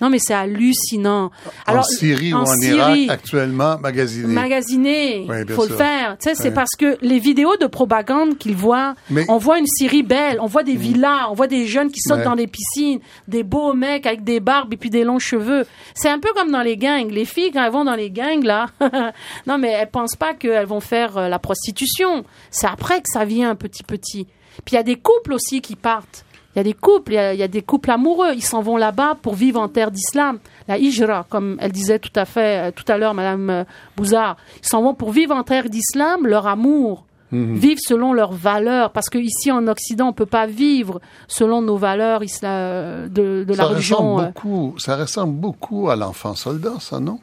[0.00, 1.30] non, mais c'est hallucinant.
[1.66, 4.32] Alors, en Syrie ou en Irak, actuellement, magasiner.
[4.32, 6.16] Magasiner, il faut le faire.
[6.18, 8.94] Tu sais, c'est parce que les vidéos de propagande qu'ils voient,
[9.28, 10.80] on voit une Syrie belle, on voit des mm.
[10.80, 14.40] villas, on voit des jeunes qui sautent dans les piscines, des beaux mecs avec des
[14.40, 15.66] barbes et puis des longs cheveux.
[15.94, 17.10] C'est un peu comme dans les gangs.
[17.10, 18.66] Les filles, quand elles vont dans les gangs, là,
[19.46, 22.24] non, mais elles pensent pas qu'elles vont faire euh, la prostitution.
[22.50, 24.26] C'est après que ça vient petit petit.
[24.64, 26.24] Puis il y a des couples aussi qui partent.
[26.54, 28.32] Il y a des couples, il y a, des couples amoureux.
[28.34, 30.38] Ils s'en vont là-bas pour vivre en terre d'islam.
[30.66, 33.64] La hijra, comme elle disait tout à fait, euh, tout à l'heure, Madame euh,
[33.96, 34.36] Bouzard.
[34.62, 37.06] Ils s'en vont pour vivre en terre d'islam leur amour.
[37.30, 37.54] Mhm.
[37.54, 42.24] Vivre selon leurs valeurs, parce qu'ici en Occident, on peut pas vivre selon nos valeurs
[42.24, 44.16] islam, de, de la religion.
[44.16, 44.26] Ressemble euh.
[44.26, 47.20] beaucoup, ça ressemble beaucoup à l'enfant soldat, ça, non?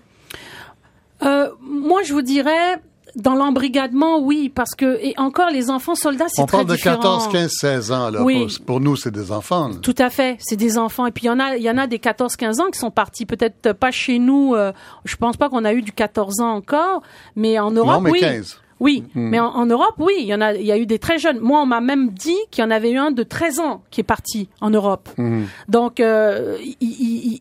[1.21, 2.79] Moi, je vous dirais,
[3.17, 6.91] dans l'embrigadement, oui, parce que et encore les enfants soldats, c'est très différent.
[6.91, 8.21] On parle de 14, 15, 16 ans là.
[8.21, 8.47] Oui.
[8.65, 9.71] Pour, nous, c'est des enfants.
[9.81, 11.07] Tout à fait, c'est des enfants.
[11.07, 12.79] Et puis il y en a, il y en a des 14, 15 ans qui
[12.79, 13.25] sont partis.
[13.25, 14.53] Peut-être pas chez nous.
[14.53, 14.71] Euh,
[15.03, 17.01] je pense pas qu'on a eu du 14 ans encore,
[17.35, 18.19] mais en Europe, non, mais oui.
[18.19, 18.59] 15.
[18.79, 19.29] Oui, hmm.
[19.29, 21.39] mais en, Europe, oui, il y en a, il y a eu des très jeunes.
[21.39, 24.01] Moi, on m'a même dit qu'il y en avait eu un de 13 ans qui
[24.01, 25.09] est parti en Europe.
[25.17, 25.45] Hmm.
[25.67, 26.57] Donc, euh,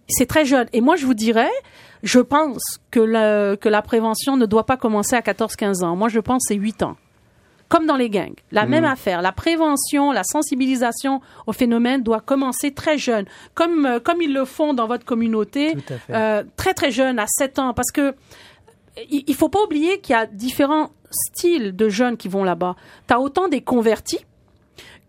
[0.09, 0.67] c'est très jeune.
[0.73, 1.51] Et moi, je vous dirais,
[2.03, 5.97] je pense que la, que la prévention ne doit pas commencer à 14-15 ans.
[5.97, 6.97] Moi, je pense que c'est 8 ans.
[7.69, 8.37] Comme dans les gangs.
[8.53, 8.69] La mmh.
[8.69, 9.23] même affaire.
[9.23, 13.25] La prévention, la sensibilisation au phénomène doit commencer très jeune.
[13.55, 15.75] Comme, euh, comme ils le font dans votre communauté.
[16.11, 17.75] Euh, très, très jeune, à 7 ans.
[17.75, 18.15] Parce que
[19.11, 22.77] il, il faut pas oublier qu'il y a différents styles de jeunes qui vont là-bas.
[23.09, 24.25] Tu as autant des convertis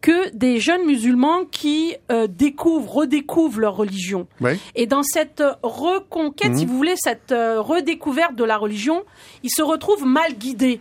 [0.02, 4.28] que des jeunes musulmans qui euh, découvrent, redécouvrent leur religion.
[4.76, 6.72] Et dans cette euh, reconquête, si mhm.
[6.72, 9.04] vous voulez, cette euh, redécouverte de la religion,
[9.44, 10.80] ils se retrouvent mal guidés.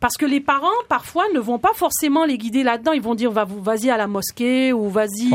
[0.00, 2.92] Parce que les parents, parfois, ne vont pas forcément les guider là-dedans.
[2.92, 5.30] Ils vont dire, vas-y à la mosquée ou vas-y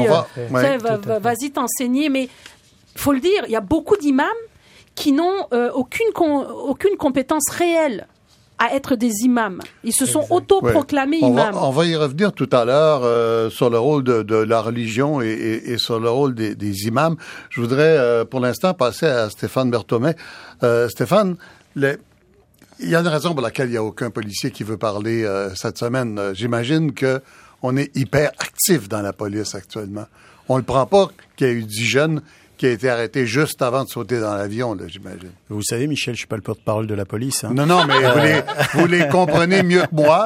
[0.49, 2.09] vas-y t'enseigner.
[2.09, 4.27] Mais il faut le dire, il y a beaucoup d'imams
[4.95, 8.05] qui n'ont aucune, aucune compétence réelle
[8.59, 9.61] à être des imams.
[9.83, 11.55] Ils se sont autoproclamés imams.
[11.55, 15.77] on va y revenir tout à l'heure euh, sur le rôle de, la religion et,
[15.77, 17.15] sur le rôle des, imams.
[17.49, 20.11] Je voudrais euh, pour l'instant passer à Stéphane Berthomé.
[20.63, 21.37] Euh, Stéphane,
[21.75, 21.97] il
[22.81, 25.77] y a une raison pour laquelle il n'y a aucun policier qui veut parler cette
[25.77, 26.19] semaine.
[26.33, 27.21] J'imagine que
[27.61, 30.05] on est hyper actif dans la police actuellement.
[30.47, 32.21] On ne le prend pas qu'il y a eu dix jeunes
[32.59, 35.31] qui a été arrêté juste avant de sauter dans l'avion, j'imagine.
[35.47, 37.45] Vous savez, Michel, je suis pas le porte-parole de la police.
[37.45, 37.53] Hein.
[37.55, 38.41] Non, non, mais vous les,
[38.73, 40.25] vous les comprenez mieux que moi.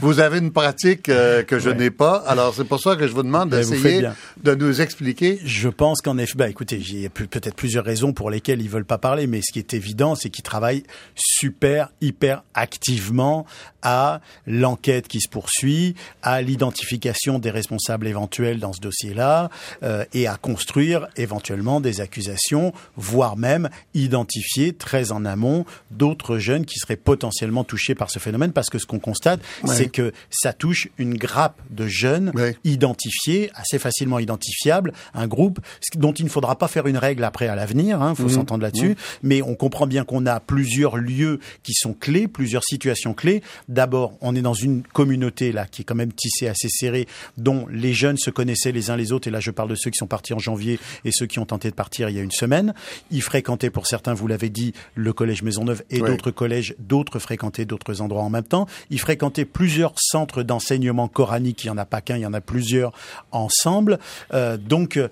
[0.00, 2.16] Vous avez une pratique euh, que je n'ai pas.
[2.26, 4.08] Alors, c'est pour ça que je vous demande ben, d'essayer
[4.42, 5.38] de nous expliquer.
[5.44, 8.70] Je pense qu'en effet, bah, écoutez, il y a peut-être plusieurs raisons pour lesquelles ils
[8.70, 13.46] veulent pas parler, mais ce qui est évident, c'est qu'ils travaillent super, hyper activement
[13.82, 19.50] à l'enquête qui se poursuit, à l'identification des responsables éventuels dans ce dossier-là,
[19.82, 26.64] euh, et à construire éventuellement des accusations, voire même identifier très en amont d'autres jeunes
[26.64, 30.52] qui seraient potentiellement touchés par ce phénomène, parce que ce qu'on constate, c'est que ça
[30.52, 32.32] touche une grappe de jeunes
[32.64, 35.60] identifiés, assez facilement identifiables, un groupe
[35.96, 38.30] dont il ne faudra pas faire une règle après à l'avenir, il hein, faut mmh.
[38.30, 38.96] s'entendre là-dessus, mmh.
[39.22, 43.42] mais on comprend bien qu'on a plusieurs lieux qui sont clés, plusieurs situations clés.
[43.68, 47.06] D'abord, on est dans une communauté là qui est quand même tissée assez serrée,
[47.36, 49.90] dont les jeunes se connaissaient les uns les autres, et là je parle de ceux
[49.90, 52.22] qui sont partis en janvier et ceux qui ont tenté de partir il y a
[52.22, 52.74] une semaine.
[53.10, 57.64] Ils fréquentaient pour certains, vous l'avez dit, le collège Maisonneuve et d'autres collèges, d'autres fréquentaient
[57.64, 58.66] d'autres endroits en même temps.
[58.90, 62.34] Ils fréquentaient plusieurs centres d'enseignement coranique, il n'y en a pas qu'un, il y en
[62.34, 62.92] a plusieurs
[63.32, 63.98] ensemble.
[64.32, 65.08] Euh, donc euh,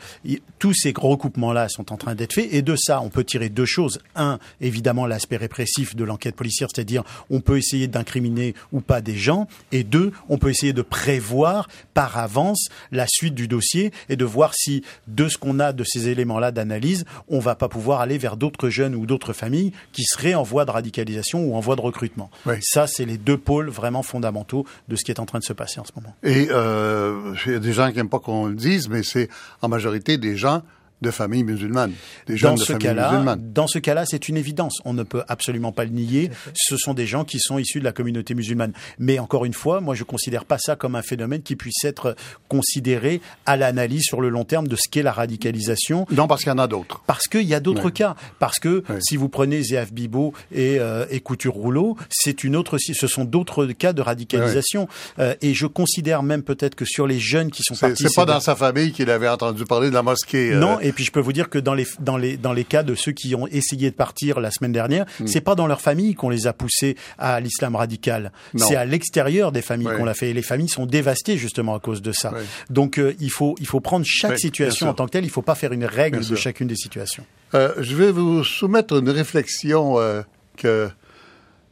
[0.59, 3.67] tous ces recoupements-là sont en train d'être faits, et de ça, on peut tirer deux
[3.67, 4.01] choses.
[4.15, 9.17] Un, évidemment, l'aspect répressif de l'enquête policière, c'est-à-dire on peut essayer d'incriminer ou pas des
[9.17, 14.17] gens, et deux, on peut essayer de prévoir par avance la suite du dossier et
[14.17, 16.11] de voir si, de ce qu'on a de ces
[16.51, 20.43] d'analyse, on va pas pouvoir aller vers d'autres jeunes ou d'autres familles qui seraient en
[20.43, 22.31] voie de radicalisation ou en voie de recrutement.
[22.61, 25.53] Ça, c'est les deux pôles vraiment fondamentaux de ce qui est en train de se
[25.53, 26.15] passer en ce moment.
[26.23, 29.29] Et euh, il y a des gens qui n'aiment pas qu'on le dise, mais c'est
[29.61, 30.63] en majorité des gens
[31.03, 31.93] de familles musulmanes,
[32.27, 34.81] des dans ce cas-là, Dans ce cas-là, c'est une évidence.
[34.85, 36.31] On ne peut absolument pas le nier.
[36.55, 38.73] Ce sont des gens qui sont issus de la communauté musulmane.
[38.99, 42.17] Mais encore une fois, moi, je considère pas ça comme un phénomène qui puisse être
[42.49, 46.07] considéré à l'analyse sur le long terme de ce qu'est la radicalisation.
[46.11, 47.03] Non, parce qu'il y en a d'autres.
[47.07, 48.15] Parce qu'il y a d'autres cas.
[48.38, 52.79] Parce que si vous prenez Zéaf Bibo et, euh, et Couture Rouleau, c'est une autre,
[52.79, 54.88] ce sont d'autres cas de radicalisation.
[55.19, 58.25] Euh, et je considère même peut-être que sur les jeunes qui sont partis, c'est pas
[58.25, 60.53] dans sa famille qu'il avait entendu parler de la mosquée.
[60.53, 62.65] Euh, non, et puis je peux vous dire que dans les dans les dans les
[62.65, 65.27] cas de ceux qui ont essayé de partir la semaine dernière, hmm.
[65.27, 68.33] c'est pas dans leur famille qu'on les a poussés à l'islam radical.
[68.57, 70.31] C'est à l'extérieur des familles qu'on l'a fait.
[70.31, 72.33] Et les familles sont dévastées justement à cause de ça.
[72.71, 75.25] Donc euh, il faut il faut prendre chaque situation en tant que telle.
[75.25, 77.25] Il faut pas faire une règle de chacune des situations.
[77.55, 80.23] Euh, je vais vous soumettre une réflexion euh,
[80.57, 80.89] que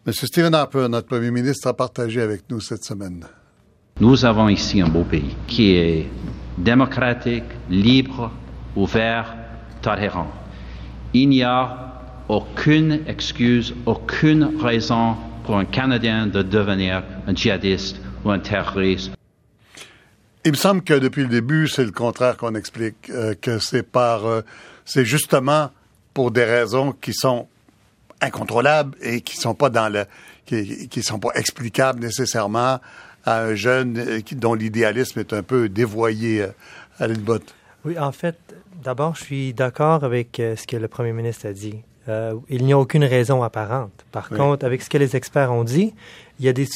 [0.06, 0.12] M.
[0.12, 3.26] Stephen Harper, notre premier ministre, a partagée avec nous cette semaine.
[4.00, 6.06] Nous avons ici un beau pays qui est
[6.58, 8.30] démocratique, libre,
[8.76, 9.34] ouvert,
[9.82, 10.30] tolérant.
[11.12, 11.90] Il n'y a
[12.28, 19.12] aucune excuse, aucune raison pour un Canadien de devenir un djihadiste ou un terroriste.
[20.44, 23.82] Il me semble que depuis le début, c'est le contraire qu'on explique, euh, que c'est
[23.82, 24.42] par, euh,
[24.84, 25.70] c'est justement
[26.14, 27.46] pour des raisons qui sont
[28.22, 30.04] incontrôlables et qui sont pas dans le,
[30.46, 32.80] qui, qui sont pas explicables nécessairement
[33.26, 36.46] à un jeune euh, dont l'idéalisme est un peu dévoyé
[36.98, 37.54] à botte.
[37.84, 38.38] Oui, en fait,
[38.82, 41.82] d'abord, je suis d'accord avec euh, ce que le premier ministre a dit.
[42.08, 43.92] Euh, il n'y a aucune raison apparente.
[44.10, 45.94] Par contre, avec ce que les experts ont dit,
[46.38, 46.66] il y a des,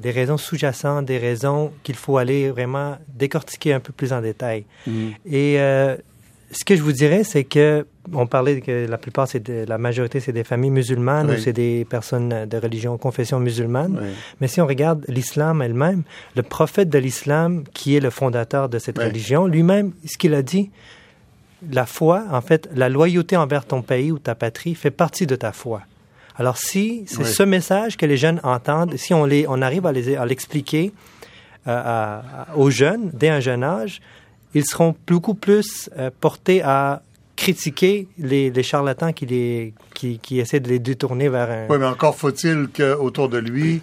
[0.00, 4.64] des, raisons sous-jacentes, des raisons qu'il faut aller vraiment décortiquer un peu plus en détail.
[4.86, 5.08] Mm.
[5.26, 5.96] Et euh,
[6.52, 9.76] ce que je vous dirais, c'est que on parlait que la plupart, c'est de, la
[9.76, 13.98] majorité, c'est des familles musulmanes ou c'est des personnes de religion, confession musulmane.
[14.40, 16.02] Mais si on regarde l'islam elle-même,
[16.36, 20.42] le prophète de l'islam, qui est le fondateur de cette religion, lui-même, ce qu'il a
[20.42, 20.70] dit,
[21.70, 25.36] la foi, en fait, la loyauté envers ton pays ou ta patrie fait partie de
[25.36, 25.82] ta foi.
[26.36, 29.92] Alors si c'est ce message que les jeunes entendent, si on, les, on arrive à,
[29.92, 30.92] les, à l'expliquer
[31.68, 32.20] euh,
[32.56, 34.00] aux jeunes dès un jeune âge,
[34.52, 37.02] ils seront beaucoup plus euh, portés à
[37.36, 41.66] critiquer les, les charlatans qui, les, qui, qui, essaient de les détourner vers un...
[41.68, 43.82] Oui, mais encore faut-il qu'autour de lui,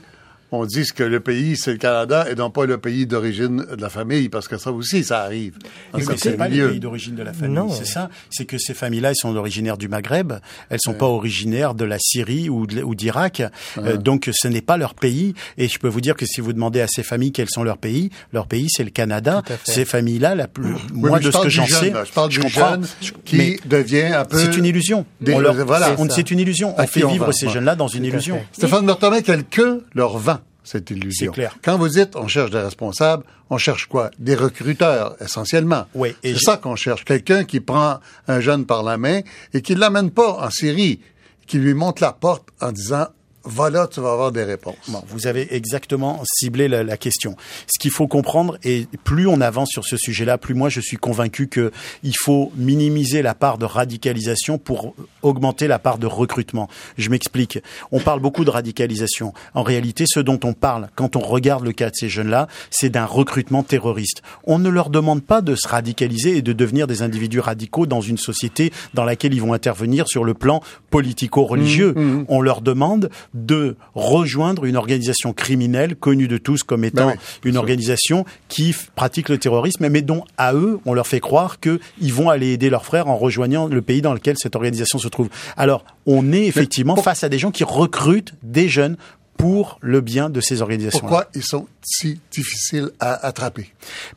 [0.52, 3.82] on dise que le pays, c'est le Canada et non pas le pays d'origine de
[3.82, 5.54] la famille, parce que ça aussi, ça arrive.
[5.94, 8.10] mais c'est pas le pays d'origine de la famille, c'est ça.
[8.30, 10.34] C'est que ces familles-là, elles sont originaires du Maghreb,
[10.70, 13.44] elles sont pas originaires de la Syrie ou d'Irak,
[13.78, 15.34] euh, donc ce n'est pas leur pays.
[15.58, 17.78] Et je peux vous dire que si vous demandez à ces familles quels sont leurs
[17.78, 19.44] pays, leur pays, c'est le Canada.
[19.64, 22.86] Ces familles-là, la plus, moi, de ce que j'en sais, je parle du jeune
[23.24, 24.38] qui devient un peu...
[24.38, 25.06] C'est une illusion.
[25.22, 25.96] voilà.
[26.10, 26.76] C'est une illusion.
[26.78, 28.42] On fait vivre ces jeunes-là dans une illusion.
[28.52, 30.41] Stéphane Martin, quelqu'un leur vend
[30.72, 31.32] cette illusion.
[31.32, 31.58] Clair.
[31.62, 34.12] Quand vous dites on cherche des responsables, on cherche quoi?
[34.18, 35.86] Des recruteurs, essentiellement.
[35.94, 36.16] Oui.
[36.24, 37.04] C'est ça qu'on cherche.
[37.04, 39.22] Quelqu'un qui prend un jeune par la main
[39.54, 41.02] et qui ne l'amène pas en Syrie,
[41.48, 43.08] qui lui montre la porte en disant
[43.44, 44.76] voilà, tu vas avoir des réponses.
[44.88, 47.36] Bon, vous avez exactement ciblé la, la question.
[47.74, 50.98] Ce qu'il faut comprendre, et plus on avance sur ce sujet-là, plus moi je suis
[50.98, 51.72] convaincu que
[52.04, 56.70] il faut minimiser la part de radicalisation pour augmenter la part de recrutement.
[56.98, 57.60] Je m'explique.
[57.92, 59.34] On parle beaucoup de radicalisation.
[59.54, 62.90] En réalité, ce dont on parle quand on regarde le cas de ces jeunes-là, c'est
[62.90, 64.22] d'un recrutement terroriste.
[64.44, 68.02] On ne leur demande pas de se radicaliser et de devenir des individus radicaux dans
[68.02, 71.94] une société dans laquelle ils vont intervenir sur le plan politico-religieux.
[71.96, 72.26] Mmh, mmh.
[72.28, 77.50] On leur demande de rejoindre une organisation criminelle connue de tous comme étant Ben oui,
[77.50, 82.14] une organisation qui pratique le terrorisme, mais dont à eux, on leur fait croire qu'ils
[82.14, 85.30] vont aller aider leurs frères en rejoignant le pays dans lequel cette organisation se trouve.
[85.58, 88.98] Alors, on est effectivement pour- face à des gens qui recrutent des jeunes
[89.38, 91.00] pour le bien de ces organisations.
[91.00, 93.72] Pourquoi ils sont si difficiles à attraper?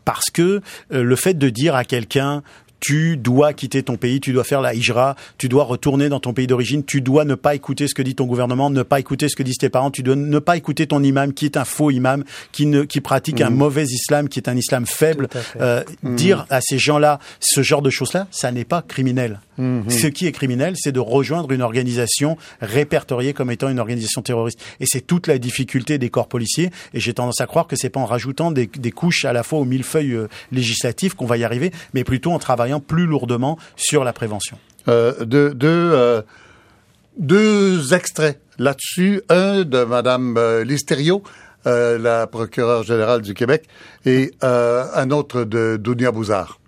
[0.04, 0.60] Parce que
[0.92, 2.42] euh, le fait de dire à quelqu'un
[2.84, 6.34] tu dois quitter ton pays, tu dois faire la hijra, tu dois retourner dans ton
[6.34, 9.30] pays d'origine, tu dois ne pas écouter ce que dit ton gouvernement, ne pas écouter
[9.30, 11.64] ce que disent tes parents, tu dois ne pas écouter ton imam qui est un
[11.64, 15.28] faux imam, qui ne qui pratique un mauvais islam, qui est un islam faible.
[15.34, 15.62] À.
[15.62, 19.40] Euh, Dire à ces gens-là ce genre de choses-là, ça n'est pas criminel.
[19.58, 24.60] Ce qui est criminel, c'est de rejoindre une organisation répertoriée comme étant une organisation terroriste.
[24.80, 26.70] Et c'est toute la difficulté des corps policiers.
[26.92, 29.42] Et j'ai tendance à croire que c'est pas en rajoutant des, des couches à la
[29.42, 33.58] fois aux millefeuilles euh, législatifs qu'on va y arriver, mais plutôt en travaillant plus lourdement
[33.76, 34.58] sur la prévention.
[34.88, 35.12] Euh,
[35.64, 36.22] euh,
[37.18, 39.22] deux extraits là-dessus.
[39.28, 41.22] Un de Madame euh, Listerio,
[41.64, 43.64] la procureure générale du Québec,
[44.04, 46.58] et un autre de Dounia Bouzard.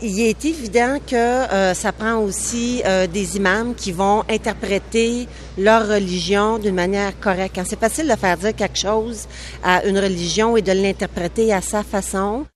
[0.00, 5.28] Il est évident que euh, ça prend aussi euh, des imams qui vont interpréter
[5.58, 7.54] leur religion d'une manière correcte.
[7.56, 9.28] Quand c'est facile de faire dire quelque chose
[9.62, 12.46] à une religion et de l'interpréter à sa façon.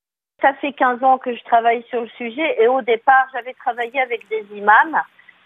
[0.40, 4.00] Ça fait 15 ans que je travaille sur le sujet et au départ, j'avais travaillé
[4.00, 4.96] avec des imams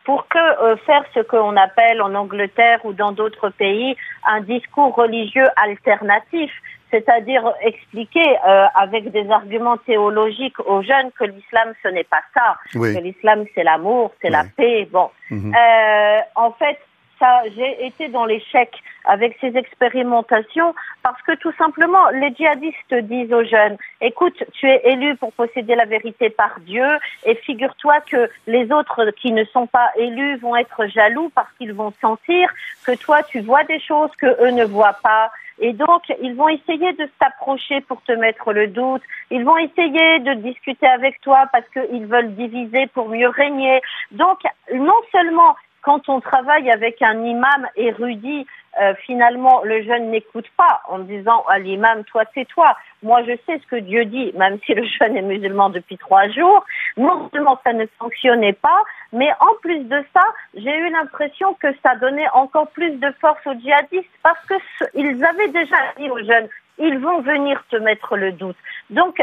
[0.04, 4.94] pour que euh, faire ce qu'on appelle en Angleterre ou dans d'autres pays un discours
[4.94, 6.50] religieux alternatif,
[6.90, 12.56] c'est-à-dire expliquer euh, avec des arguments théologiques aux jeunes que l'islam ce n'est pas ça,
[12.74, 12.94] Oui.
[12.94, 14.88] que l'islam c'est l'amour, c'est la paix.
[14.90, 15.54] Bon, Mhm.
[15.54, 16.78] Euh, en fait,
[17.20, 18.72] ça, j'ai été dans l'échec
[19.04, 24.80] avec ces expérimentations parce que tout simplement, les djihadistes disent aux jeunes, écoute, tu es
[24.84, 26.86] élu pour posséder la vérité par Dieu
[27.24, 31.74] et figure-toi que les autres qui ne sont pas élus vont être jaloux parce qu'ils
[31.74, 32.50] vont sentir
[32.84, 35.30] que toi, tu vois des choses que eux ne voient pas.
[35.62, 39.02] Et donc, ils vont essayer de s'approcher pour te mettre le doute.
[39.30, 43.82] Ils vont essayer de discuter avec toi parce qu'ils veulent diviser pour mieux régner.
[44.10, 44.38] Donc,
[44.72, 48.46] non seulement quand on travaille avec un imam érudit,
[48.80, 52.76] euh, finalement, le jeune n'écoute pas en disant à l'imam, toi, c'est toi.
[53.02, 56.28] Moi, je sais ce que Dieu dit, même si le jeune est musulman depuis trois
[56.28, 56.64] jours.
[56.96, 60.22] Non seulement ça ne fonctionnait pas, mais en plus de ça,
[60.54, 64.84] j'ai eu l'impression que ça donnait encore plus de force aux djihadistes parce que ce-
[64.94, 68.56] ils avaient déjà dit aux jeunes, ils vont venir te mettre le doute.
[68.90, 69.20] Donc,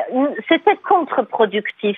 [0.50, 1.98] c'était contre-productif.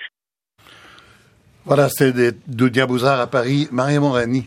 [1.64, 3.68] Voilà, c'est des Dounia Bouzard à Paris.
[3.70, 4.46] Maria Morani,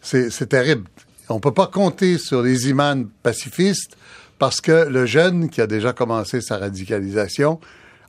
[0.00, 0.88] c'est terrible.
[1.28, 3.96] On peut pas compter sur les imams pacifistes
[4.38, 7.60] parce que le jeune qui a déjà commencé sa radicalisation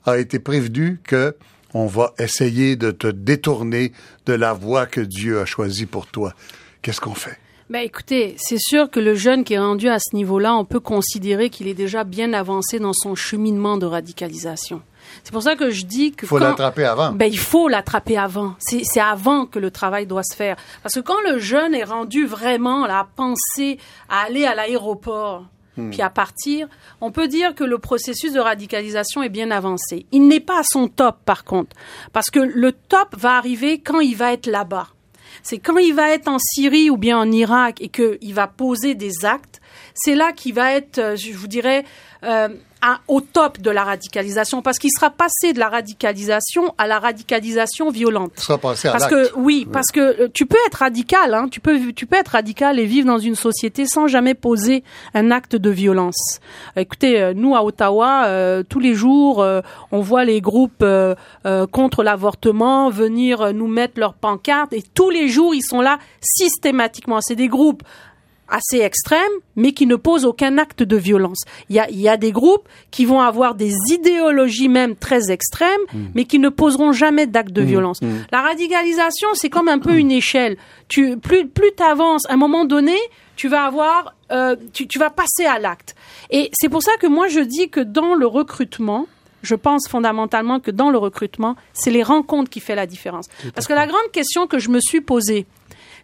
[0.06, 1.34] a été prévenu que
[1.74, 3.92] on va essayer de te détourner
[4.26, 6.32] de la voie que Dieu a choisie pour toi.
[6.80, 7.38] Qu'est-ce qu'on fait?
[7.68, 10.80] Ben écoutez, c'est sûr que le jeune qui est rendu à ce niveau-là, on peut
[10.80, 14.80] considérer qu'il est déjà bien avancé dans son cheminement de radicalisation.
[15.24, 17.12] C'est pour ça que je dis que Il faut l'attraper avant.
[17.12, 18.54] Ben, il faut l'attraper avant.
[18.58, 20.56] C'est avant que le travail doit se faire.
[20.82, 23.78] Parce que quand le jeune est rendu vraiment là, à penser
[24.08, 25.44] à aller à l'aéroport,
[25.90, 26.66] puis à partir,
[27.00, 30.06] on peut dire que le processus de radicalisation est bien avancé.
[30.10, 31.76] Il n'est pas à son top, par contre.
[32.12, 34.88] Parce que le top va arriver quand il va être là-bas.
[35.42, 38.94] C'est quand il va être en Syrie ou bien en Irak et qu'il va poser
[38.94, 39.60] des actes,
[39.98, 41.84] c'est là qu'il va être, euh, je vous dirais,
[42.24, 42.48] euh,
[42.80, 47.00] à- au top de la radicalisation, parce qu'il sera passé de la radicalisation à la
[47.00, 48.30] radicalisation violente.
[48.36, 51.48] Il sera passé à Parce que oui, parce que euh, tu peux être radical, hein,
[51.50, 54.84] tu peux tu peux être radical et vivre dans une société sans jamais poser
[55.14, 56.38] un acte de violence.
[56.76, 61.14] Écoutez, nous à Ottawa, euh, tous les jours, euh, on voit les groupes euh,
[61.72, 67.20] contre l'avortement venir nous mettre leurs pancartes et tous les jours ils sont là systématiquement.
[67.20, 67.82] C'est des groupes
[68.48, 69.20] assez extrêmes,
[69.56, 71.40] mais qui ne posent aucun acte de violence.
[71.68, 75.30] Il y a, il y a des groupes qui vont avoir des idéologies même très
[75.30, 75.80] extrêmes,
[76.14, 78.00] mais qui ne poseront jamais d'acte de violence.
[78.32, 80.56] La radicalisation, c'est comme un peu une échelle.
[80.88, 82.96] Tu, plus plus t'avances, à un moment donné,
[83.36, 85.94] tu vas avoir, euh, tu, tu vas passer à l'acte.
[86.30, 89.06] Et c'est pour ça que moi je dis que dans le recrutement,
[89.42, 93.26] je pense fondamentalement que dans le recrutement, c'est les rencontres qui fait la différence.
[93.54, 95.46] Parce que la grande question que je me suis posée,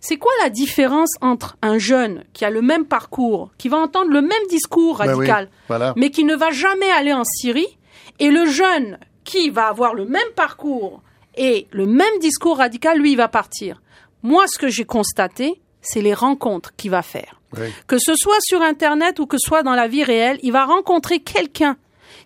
[0.04, 4.10] c'est quoi la différence entre un jeune qui a le même parcours, qui va entendre
[4.10, 5.94] le même discours Ben oui, radical, voilà.
[5.96, 7.78] mais qui ne va jamais aller en Syrie,
[8.18, 11.00] et le jeune qui va avoir le même parcours
[11.36, 13.80] et le même discours radical, lui, il va partir.
[14.22, 17.40] Moi, ce que j'ai constaté, c'est les rencontres qu'il va faire.
[17.56, 17.68] Oui.
[17.86, 20.66] Que ce soit sur Internet ou que ce soit dans la vie réelle, il va
[20.66, 21.78] rencontrer quelqu'un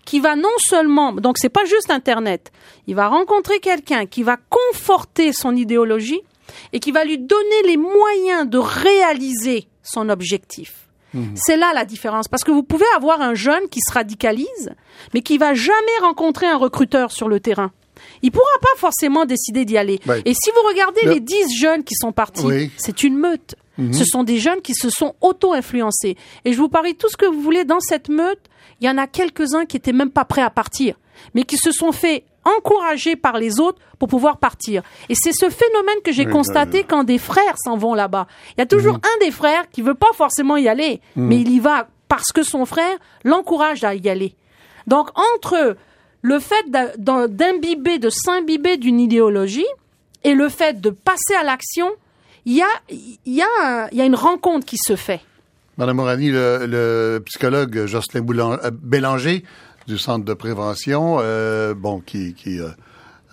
[0.03, 2.51] qui va non seulement, donc c'est pas juste Internet,
[2.87, 6.21] il va rencontrer quelqu'un qui va conforter son idéologie
[6.73, 10.87] et qui va lui donner les moyens de réaliser son objectif.
[11.13, 11.33] Mhm.
[11.35, 12.27] C'est là la différence.
[12.27, 14.71] Parce que vous pouvez avoir un jeune qui se radicalise,
[15.13, 17.71] mais qui va jamais rencontrer un recruteur sur le terrain.
[18.21, 19.99] Il pourra pas forcément décider d'y aller.
[20.07, 20.21] Ouais.
[20.25, 22.65] Et si vous regardez Le- les 10 jeunes qui sont partis, Oui.
[22.65, 22.71] Mhm.
[22.77, 23.55] c'est une meute.
[23.93, 26.17] Ce sont des jeunes qui se sont auto-influencés.
[26.43, 28.41] Et je vous parie tout ce que vous voulez dans cette meute,
[28.81, 30.95] il y en a quelques-uns qui étaient même pas prêts à partir,
[31.33, 34.81] mais qui se sont fait encourager par les autres pour pouvoir partir.
[35.09, 38.27] Et c'est ce phénomène que j'ai Oui, constaté quand des frères s'en vont là-bas.
[38.57, 39.01] Il y a toujours Mhm.
[39.03, 42.43] un des frères qui veut pas forcément y aller, mais il y va parce que
[42.43, 44.35] son frère l'encourage à y aller.
[44.87, 45.75] Donc entre
[46.21, 46.65] le fait
[47.27, 49.65] d'imbiber, de s'imbiber d'une idéologie
[50.23, 51.89] et le fait de passer à l'action,
[52.45, 55.21] il y a, il y, a un- il y a une rencontre qui se fait.
[55.77, 59.43] Madame Morani, le, le psychologue Jocelyn euh, Bélanger
[59.89, 62.69] du Centre de prévention, euh, bon, qui, euh,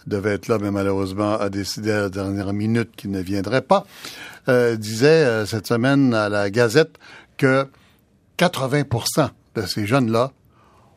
[0.06, 3.84] devait être là, mais malheureusement a décidé à la dernière minute qu'il ne viendrait pas,
[4.48, 6.96] euh, disait cette semaine à la Gazette
[7.36, 7.66] que
[8.38, 8.84] 80
[9.54, 10.32] de ces jeunes-là,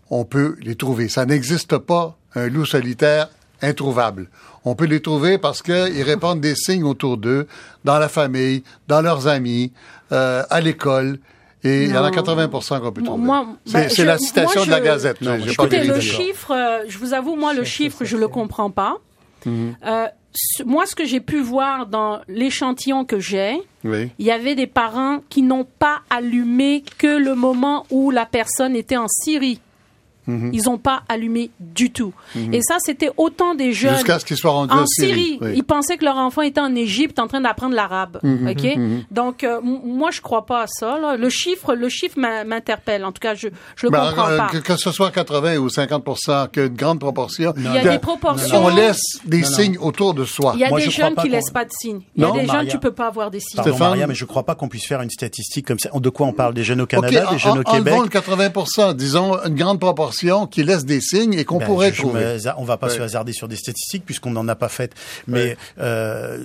[0.10, 1.10] on peut les trouver.
[1.10, 3.28] Ça n'existe pas un loup solitaire
[3.62, 4.30] introuvable.
[4.64, 7.48] On peut les trouver parce qu'ils répondent des signes autour d'eux,
[7.84, 9.74] dans la famille, dans leurs amis,
[10.12, 11.20] à l'école.
[11.64, 12.12] Et il y en a Non.
[12.12, 13.32] 80 qu'on peut trouver.
[13.66, 15.22] c'est ben, la citation moi, de la Gazette.
[15.22, 18.72] Non, je Écoutez, le chiffre, euh, je vous avoue, moi, le chiffre, je le comprends
[18.72, 18.98] pas.
[19.48, 24.10] Euh, ce- moi, ce que j'ai pu voir dans l'échantillon que j'ai, Oui.
[24.20, 28.76] il y avait des parents qui n'ont pas allumé que le moment où la personne
[28.76, 29.60] était en Syrie.
[30.30, 30.52] Mhm.
[30.54, 32.14] Ils n'ont pas allumé du tout.
[32.52, 35.10] Et ça, c'était autant des jeunes Jusqu'à ce qu'ils soient rendus en Syrie.
[35.10, 35.38] Syrie.
[35.42, 35.48] Oui.
[35.50, 38.20] Mhm, Ils pensaient que leur enfant était en Égypte en train d'apprendre l'arabe.
[38.24, 38.78] ok?
[39.12, 41.00] Donc, euh, moi, je crois pas à ça.
[41.00, 41.16] là.
[41.18, 43.04] Le chiffre, le chiffre m'interpelle.
[43.06, 44.48] En tout cas, je je le Ben, comprends euh, pas.
[44.50, 47.54] que, que ce soit 80 ou 50% qu'une grande proportion.
[47.58, 48.66] Il y a des proportions.
[48.66, 49.56] On laisse des Non, non.
[49.56, 50.52] signes autour de soi.
[50.56, 52.02] Il y a Moi, des jeunes qui qu'on- laissent pas de signes.
[52.16, 53.56] Il y a des jeunes, tu peux pas avoir des signes.
[53.58, 55.90] Pardon Stéphane Maria, mais je crois pas qu'on puisse faire une statistique comme ça.
[55.94, 58.94] De quoi on parle Des jeunes au Canada, des jeunes en- au Québec le 80
[58.94, 62.22] disons une grande proportion qui laisse des signes et qu'on Ben, pourrait je- je trouver.
[62.22, 62.96] me hasard- on va pas Ouais.
[62.96, 64.94] se hasarder sur des statistiques puisqu'on n'en a pas fait.
[65.28, 65.58] Mais Ouais.
[65.80, 66.44] euh,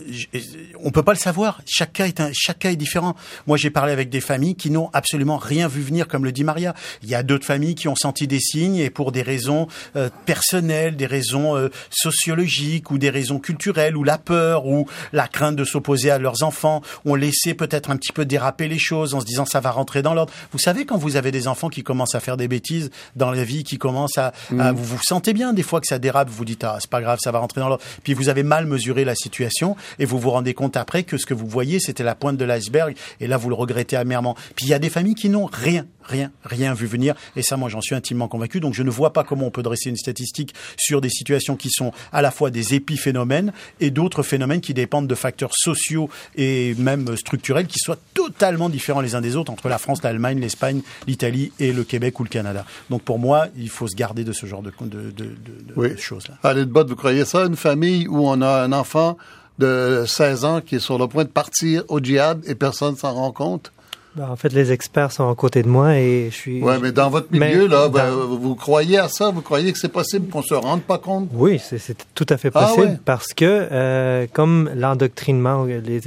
[0.83, 1.61] on peut pas le savoir.
[1.67, 3.15] Chaque cas est un, chaque cas est différent.
[3.47, 6.45] Moi, j'ai parlé avec des familles qui n'ont absolument rien vu venir, comme le dit
[6.45, 6.75] Maria.
[7.03, 9.67] Il y a d'autres familles qui ont senti des signes et pour des raisons
[9.97, 15.27] euh, personnelles, des raisons euh, sociologiques ou des raisons culturelles ou la peur ou la
[15.29, 19.15] crainte de s'opposer à leurs enfants, ont laissé peut-être un petit peu déraper les choses
[19.15, 20.33] en se disant ça va rentrer dans l'ordre.
[20.53, 23.45] Vous savez quand vous avez des enfants qui commencent à faire des bêtises dans la
[23.45, 26.37] vie, qui commencent à, à- vous vous sentez bien des fois que ça dérape, vous
[26.37, 27.83] vous dites ah c'est pas grave, ça va rentrer dans l'ordre.
[28.03, 31.27] Puis vous avez mal mesuré la situation et vous vous rendez compte après que ce
[31.27, 34.35] que vous voyez c'était la pointe de l'iceberg et là vous le regrettez amèrement.
[34.57, 37.57] Puis il y a des familles qui n'ont rien, rien, rien vu venir et ça
[37.57, 38.61] moi j'en suis intimement convaincu.
[38.61, 41.71] Donc je ne vois pas comment on peut dresser une statistique sur des situations qui
[41.71, 46.75] sont à la fois des épiphénomènes et d'autres phénomènes qui dépendent de facteurs sociaux et
[46.79, 50.83] même structurels qui soient totalement différents les uns des autres entre la France, l'Allemagne, l'Espagne,
[51.07, 52.65] l'Italie et le Québec ou le Canada.
[52.91, 55.73] Donc pour moi, il faut se garder de ce genre de, de, de, de- de
[55.77, 55.97] Oui.
[55.99, 56.35] choses-là.
[56.43, 57.45] Allez de botte, vous croyez ça?
[57.47, 59.17] Une famille où on a un enfant
[59.59, 63.13] de 16 ans qui est sur le point de partir au djihad et personne s'en
[63.15, 63.71] rend compte?
[64.17, 66.63] Ben, en fait, les experts sont à côté de moi et je suis.
[66.63, 69.31] Ouais, mais dans votre Mais milieu, là, dans- ben, vous croyez à ça?
[69.31, 71.29] Vous croyez que c'est possible qu'on se rende pas compte?
[71.33, 71.81] Oui, c'est
[72.15, 72.99] tout à fait Ah possible ouais?
[73.05, 75.67] parce que euh, comme l'endoctrinement,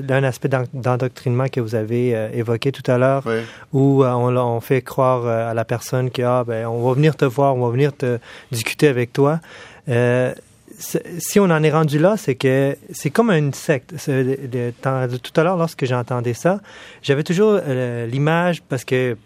[0.09, 3.41] un aspect d'en- d'endoctrinement que vous avez euh, évoqué tout à l'heure, Oui.
[3.73, 6.93] où euh, on, on fait croire euh, à la personne que ah, ben, on va
[6.93, 8.19] venir te voir, on va venir te
[8.53, 9.41] discuter avec toi.
[9.89, 10.33] Euh,
[10.79, 13.93] si on en est rendu là, c'est que c'est comme une secte.
[14.09, 16.59] De- de- tout à l'heure, lorsque j'entendais ça,
[17.01, 19.17] j'avais toujours euh, l'image parce que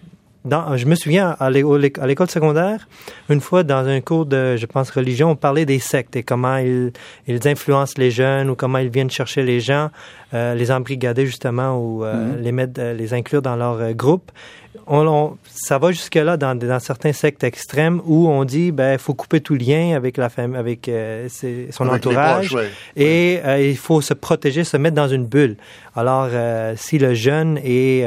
[0.44, 2.88] dans, je me souviens à l'école secondaire,
[3.30, 6.58] une fois dans un cours de, je pense, religion, on parlait des sectes et comment
[6.58, 6.92] ils,
[7.28, 9.90] ils influencent les jeunes ou comment ils viennent chercher les gens,
[10.34, 14.32] euh, les embrigader justement ou euh, les mettre, euh, les inclure dans leur euh, groupe.
[14.88, 18.98] On, on- ça va jusque là dans, dans certains sectes extrêmes où on dit ben
[18.98, 20.90] faut couper tout lien avec la famille, avec
[21.30, 22.70] ses- son Avec entourage proches, ouais.
[22.96, 25.58] et il faut se protéger, se mettre dans une bulle.
[25.96, 26.30] Alors,
[26.78, 28.06] si le jeune est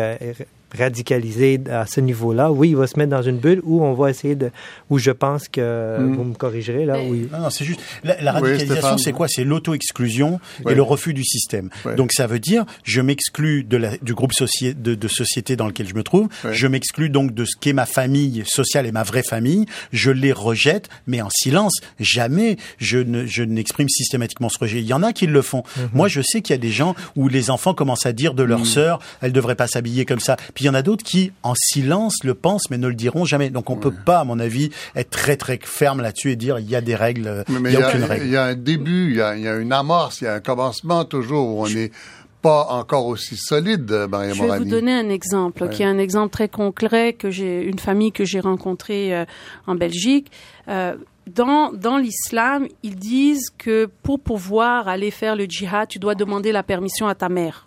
[0.77, 4.11] radicalisé à ce niveau-là, oui, il va se mettre dans une bulle où on va
[4.11, 4.51] essayer de,
[4.91, 6.15] où je pense que Mm.
[6.17, 7.29] vous me corrigerez là, oui.
[7.33, 9.29] Non, non, c'est juste la, radicalisation, c'est quoi?
[9.29, 11.71] C'est l'auto-exclusion et le refus du système.
[11.97, 15.67] Donc ça veut dire je m'exclus de la, du groupe soci- de, de société dans
[15.67, 16.29] lequel je me trouve.
[16.51, 19.67] Je m'exclus donc de ce qu'est ma famille sociale et ma vraie famille.
[19.93, 21.75] Je les rejette, mais en silence.
[22.01, 24.79] Jamais je ne je n'exprime systématiquement ce rejet.
[24.81, 25.63] Il y en a qui le font.
[25.77, 25.89] Mhm.
[25.93, 28.43] Moi, je sais qu'il y a des gens où les enfants commencent à dire de
[28.43, 30.37] leur sœur, elle devrait pas s'habiller comme ça.
[30.55, 33.25] Puis il y en a d'autres qui, en silence, le pensent, mais ne le diront
[33.25, 33.51] jamais.
[33.51, 36.69] Donc on peut pas, à mon avis, être très très ferme là-dessus et dire il
[36.69, 38.27] y a des règles, Mais il y il a aucune il règle.
[38.29, 40.35] y a un début, il y a, il y a une amorce, il y a
[40.35, 41.93] un commencement toujours où on est
[42.41, 44.37] pas encore aussi solide, Maria Morani.
[44.37, 47.79] Je vais vous donner un exemple, qui est un exemple très concret que j'ai une
[47.79, 49.25] famille que j'ai rencontrée euh,
[49.67, 50.31] en Belgique.
[50.69, 50.95] Euh,
[51.27, 56.53] dans, dans l'islam, ils disent que pour pouvoir aller faire le djihad, tu dois demander
[56.53, 57.67] la permission à ta mère.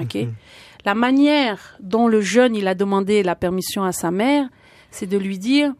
[0.00, 0.14] Ok?
[0.14, 0.32] Mhm.
[0.86, 4.48] La manière dont le jeune il a demandé la permission à sa mère,
[4.92, 5.74] c'est de lui dire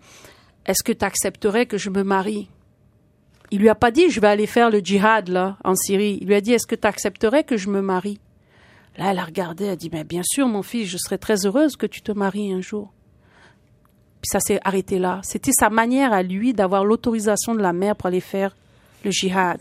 [0.67, 2.51] Est-ce que tu accepterais que je me marie?
[3.53, 6.19] Il lui a pas dit Je vais aller faire le djihad là en Syrie.
[6.21, 8.19] Il lui a dit Est-ce que tu accepterais que je me marie?
[8.99, 11.47] Là, elle a regardé, elle a dit Mais bien sûr, mon fils, je serais très
[11.47, 12.93] heureuse que tu te maries un jour.
[14.21, 15.21] Puis ça s'est arrêté là.
[15.23, 18.57] C'était sa manière à lui d'avoir l'autorisation de la mère pour aller faire
[19.05, 19.59] le jihad.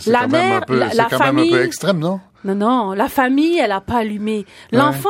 [0.00, 2.18] c'est la quand, même, un peu, la, quand même un peu extrême, non?
[2.46, 2.92] Non, non.
[2.92, 4.46] La famille, elle n'a pas allumé.
[4.72, 5.08] L'enfant,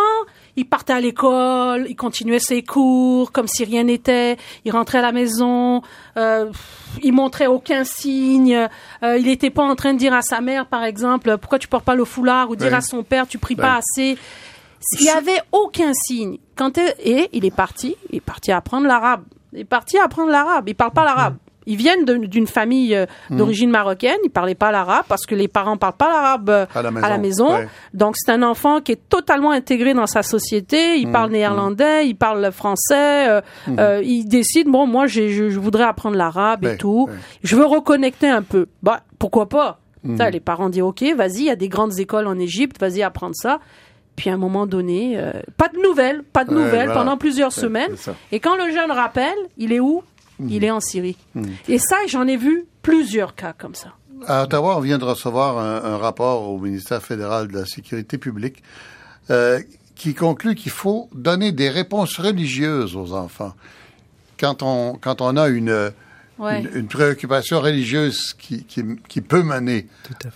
[0.57, 4.39] il partait à l'école, il continuait ses cours comme si rien n'était.
[4.65, 5.83] Il rentrait à la maison,
[6.17, 6.51] euh,
[7.03, 8.69] il montrait aucun signe.
[9.03, 11.69] Euh, il n'était pas en train de dire à sa mère, par exemple, pourquoi tu
[11.69, 14.17] portes pas le foulard, ou dire à son père, tu pries pas assez.
[14.99, 16.39] Il n'y avait aucun signe.
[16.55, 19.25] Quand et il est parti, il est parti apprendre l'arabe.
[19.53, 20.69] Il est parti apprendre l'arabe.
[20.69, 21.37] Il parle pas l'arabe.
[21.67, 23.39] Ils viennent d'une famille euh, mhm.
[23.39, 24.19] d'origine marocaine.
[24.25, 27.51] Ils parlaient pas l'arabe parce que les parents parlent pas l'arabe euh, à la maison.
[27.93, 30.97] Donc c'est un enfant qui est totalement intégré dans sa société.
[30.99, 31.13] Il mhm.
[31.13, 33.41] parle néerlandais, il parle français.
[33.69, 37.09] Euh, il décide bon moi je, je voudrais apprendre l'arabe et tout.
[37.43, 38.67] Je veux reconnecter un peu.
[38.83, 39.81] Bah pourquoi pas?
[40.17, 41.39] Ça, les parents disent ok vas-y.
[41.39, 42.81] Il y a des grandes écoles en Égypte.
[42.81, 43.59] Vas-y apprendre ça.
[44.15, 45.21] Puis à un moment donné,
[45.57, 47.97] pas de nouvelles, pas de nouvelles pendant plusieurs semaines.
[48.31, 50.05] Et quand le jeune rappelle, il est où?
[50.41, 51.17] Il est en Syrie.
[51.35, 51.45] Hmm.
[51.69, 53.95] Et ça, j'en ai vu plusieurs cas comme ça.
[54.27, 58.63] À Ottawa, on vient de recevoir un, rapport au ministère fédéral de la Sécurité publique
[59.31, 59.61] euh,
[59.95, 63.55] qui conclut qu'il faut donner des réponses religieuses aux enfants.
[64.39, 65.93] Quand on, quand on a une,
[66.39, 69.87] une, préoccupation religieuse qui, qui, qui peut mener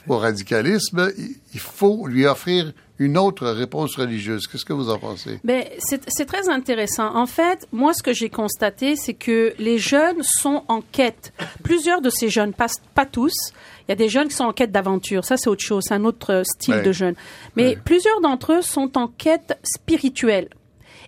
[0.08, 1.10] au radicalisme,
[1.52, 4.46] il faut lui offrir une autre réponse religieuse.
[4.46, 5.40] Qu'est-ce que vous en pensez?
[5.42, 7.16] Ben, C'est très intéressant.
[7.16, 11.32] En fait, moi, ce que j'ai constaté, c'est que les jeunes sont en quête.
[11.64, 13.32] Plusieurs de ces jeunes, pas, pas tous,
[13.80, 15.24] il y a des jeunes qui sont en quête d'aventure.
[15.24, 15.84] Ça, c'est autre chose.
[15.88, 17.14] C'est un autre style de jeunes.
[17.56, 20.50] Mais plusieurs d'entre eux sont en quête spirituelle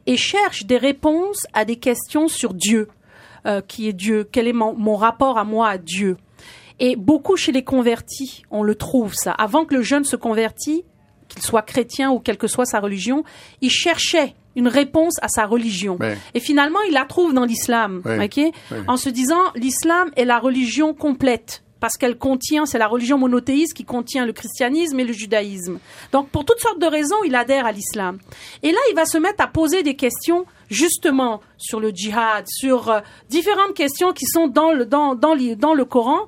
[0.07, 2.89] et cherchent des réponses à des questions sur Dieu.
[3.45, 6.17] Euh, qui est Dieu Quel est mon, mon rapport à moi à Dieu
[6.79, 9.33] et beaucoup chez les convertis, on le trouve ça.
[9.33, 10.83] Avant que le jeune se convertisse,
[11.33, 13.25] qu'il soit chrétien ou quelle que soit sa religion,
[13.61, 15.99] il cherchait une réponse à sa religion.
[16.35, 18.03] Et finalement, il la trouve dans l'islam,
[18.87, 23.75] en se disant l'islam est la religion complète parce qu'elle contient, c'est la religion monothéiste
[23.75, 25.81] qui contient le christianisme et le judaïsme.
[26.13, 28.19] Donc, pour toutes sortes de raisons, il adhère à l'islam.
[28.63, 32.89] Et là, il va se mettre à poser des questions justement sur le djihad, sur
[32.89, 36.21] euh, différentes questions qui sont dans le, dans, dans, dans le Coran,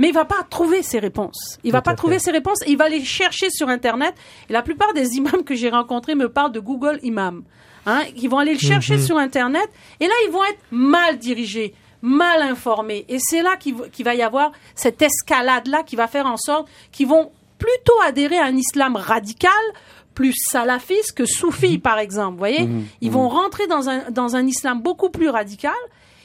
[0.00, 1.58] mais il va pas trouver ces réponses.
[1.62, 4.14] Il va pas trouver ces réponses, il va les chercher sur Internet.
[4.48, 7.42] Et la plupart des imams que j'ai rencontrés me parlent de Google Imam.
[7.84, 9.02] Hein, ils vont aller le chercher mhm.
[9.02, 9.68] sur Internet,
[10.00, 13.04] et là, ils vont être mal dirigés mal informés.
[13.10, 17.06] Et c'est là qu'il va y avoir cette escalade-là qui va faire en sorte qu'ils
[17.06, 19.52] vont plutôt adhérer à un islam radical
[20.14, 21.80] plus salafiste que soufi, mhm.
[21.80, 22.32] par exemple.
[22.32, 22.86] Vous voyez, mhm.
[23.02, 25.74] ils vont rentrer dans un, dans un islam beaucoup plus radical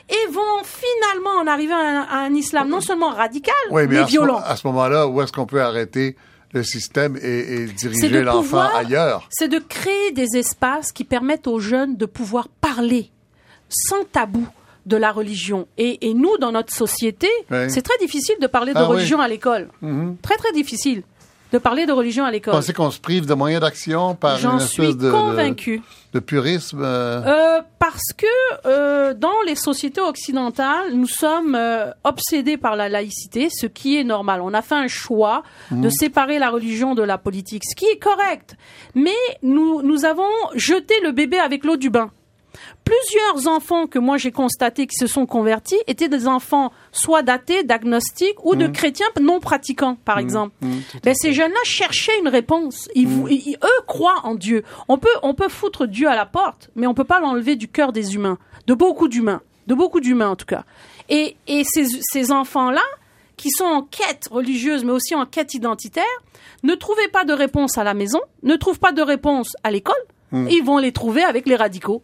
[0.09, 4.39] et vont finalement en arriver à un, islam non seulement radical, mais, violent.
[4.43, 6.15] à ce moment-là, où est-ce qu'on peut arrêter
[6.53, 9.27] le système et, diriger l'enfant ailleurs?
[9.31, 13.09] C'est de créer des espaces qui permettent aux jeunes de pouvoir parler
[13.69, 14.47] sans tabou
[14.85, 15.67] de la religion.
[15.77, 19.69] Et, nous, dans notre société, c'est très difficile de parler de ah religion à l'école.
[19.81, 20.17] Mhm.
[20.21, 21.03] Très, très difficile
[21.51, 22.53] de parler de religion à l'école.
[22.53, 27.21] Pensez qu'on se prive de moyens d'action par une espèce de, purisme euh?
[27.25, 28.25] Euh, Parce que
[28.65, 31.57] euh, dans les sociétés occidentales, nous sommes
[32.03, 34.41] obsédés par la laïcité, ce qui est normal.
[34.41, 35.91] On a fait un choix de mhm.
[35.91, 38.55] séparer la religion de la politique, ce qui est correct.
[38.93, 39.11] Mais
[39.43, 40.23] nous, nous avons
[40.55, 42.11] jeté le bébé avec l'eau du bain.
[42.83, 47.63] Plusieurs enfants que moi j'ai constatés qui se sont convertis étaient des enfants soit datés,
[47.63, 48.71] d'agnostiques ou de mmh.
[48.71, 50.21] chrétiens non pratiquants, par mmh.
[50.21, 50.55] exemple.
[50.61, 52.87] Mais mmh, ben, ces jeunes-là cherchaient une réponse.
[52.95, 53.07] Ils,
[53.63, 54.63] eux croient en Dieu.
[54.87, 57.67] On peut, on peut foutre Dieu à la porte, mais on peut pas l'enlever du
[57.67, 58.37] cœur des humains,
[58.67, 60.63] de beaucoup d'humains, de beaucoup d'humains en tout cas.
[61.09, 62.83] Et, et ces, ces enfants-là,
[63.37, 66.03] qui sont en quête religieuse, mais aussi en quête identitaire,
[66.63, 69.95] ne trouvaient pas de réponse à la maison, ne trouvent pas de réponse à l'école,
[70.31, 72.03] ils vont les trouver avec les radicaux.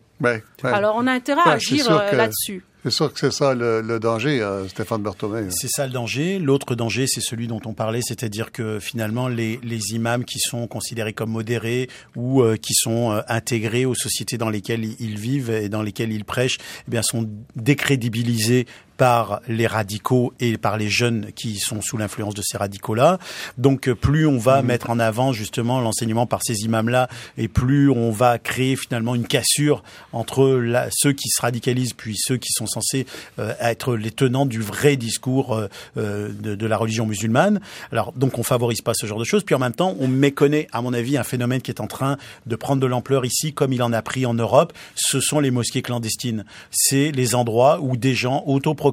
[0.64, 2.64] Alors on a intérêt à agir euh, là-dessus.
[2.84, 5.52] C'est sûr que c'est ça le, danger, euh, Stéphane Berthomé.
[5.52, 6.40] C'est ça le danger.
[6.40, 9.60] L'autre danger, c'est celui dont on parlait, c'est-à-dire que finalement, les,
[9.94, 14.84] imams qui sont considérés comme modérés ou euh, qui sont intégrés aux sociétés dans lesquelles
[15.00, 16.58] ils vivent et dans lesquelles ils prêchent,
[16.88, 18.66] eh bien, sont décrédibilisés
[19.02, 23.18] par les radicaux et par les jeunes qui sont sous l'influence de ces radicaux-là.
[23.58, 24.68] Donc plus on va mhm.
[24.68, 29.26] mettre en avant justement l'enseignement par ces imams-là, et plus on va créer finalement une
[29.26, 29.82] cassure
[30.14, 33.08] entre la, ceux qui se radicalisent puis ceux qui sont censés
[33.40, 37.60] euh, être les tenants du vrai discours euh, euh, de, de, la religion musulmane.
[37.92, 39.44] Alors donc on favorise pas ce genre de choses.
[39.44, 42.18] Puis en même temps, on méconnaît, à mon avis, un phénomène qui est en train
[42.46, 44.74] de prendre de l'ampleur ici, comme il en a pris en Europe.
[44.94, 46.46] Ce sont les mosquées clandestines.
[46.70, 48.91] C'est les endroits où des gens autoproclamés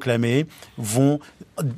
[0.76, 1.20] vont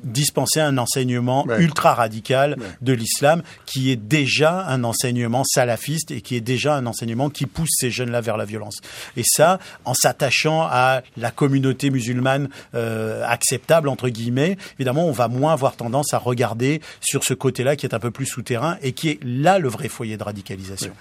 [0.04, 6.36] dispenser un enseignement ultra radical de l'islam qui est déjà un enseignement salafiste et qui
[6.36, 8.78] est déjà un enseignement qui pousse ces jeunes-là vers la violence.
[9.16, 15.28] Et ça, en s'attachant à la communauté musulmane euh, acceptable entre guillemets, évidemment, on va
[15.28, 18.92] moins avoir tendance à regarder sur ce côté-là qui est un peu plus souterrain et
[18.92, 20.92] qui est là le vrai foyer de radicalisation.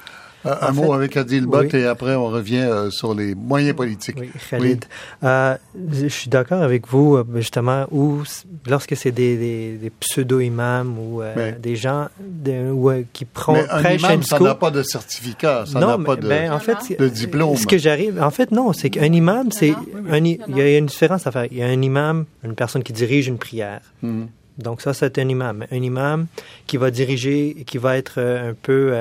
[0.45, 4.17] Un, mot avec Adil Bott et après on revient euh, sur les moyens politiques.
[4.19, 4.85] Oui, Khalid.
[5.23, 5.55] Euh,
[5.91, 8.23] je suis d'accord avec vous, euh, justement, où
[8.67, 11.21] lorsque c'est des, des, des pseudo-imams ou
[11.59, 15.79] des gens de, ou, qui prennent mais un imam, ça n'a pas de certificat, ça
[15.79, 17.55] n'a pas de, ben, en fait, de diplôme.
[17.57, 19.73] Ce que j'arrive, en fait, non, c'est qu'un imam, c'est
[20.09, 21.45] un, il y a une différence à faire.
[21.51, 23.81] Il y a un imam, une personne qui dirige une prière.
[24.01, 24.27] Mhm.
[24.57, 25.65] Donc ça, c'est un imam.
[25.71, 26.27] Un imam
[26.67, 28.93] qui va diriger, qui va être un peu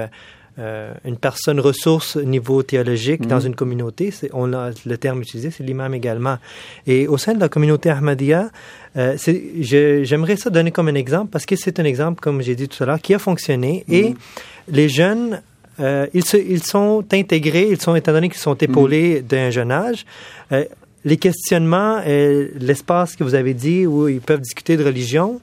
[0.59, 3.47] euh, une personne ressource au niveau théologique dans mhm.
[3.47, 6.39] une communauté, on a le terme utilisé, c'est l'imam également.
[6.87, 8.51] Et au sein de la communauté Ahmadiyya,
[8.97, 9.17] euh,
[9.61, 12.83] j'aimerais ça donner comme un exemple parce que c'est un exemple, comme j'ai dit tout
[12.83, 14.17] à l'heure, qui a fonctionné et mhm.
[14.69, 15.41] les jeunes
[15.81, 19.27] euh, ils, se, ils, sont intégrés, ils sont, étant donné qu'ils sont épaulés mhm.
[19.27, 20.05] d'un jeune âge,
[20.53, 20.65] euh,
[21.05, 25.41] les questionnements, et l'espace que vous avez dit où ils peuvent discuter de religion,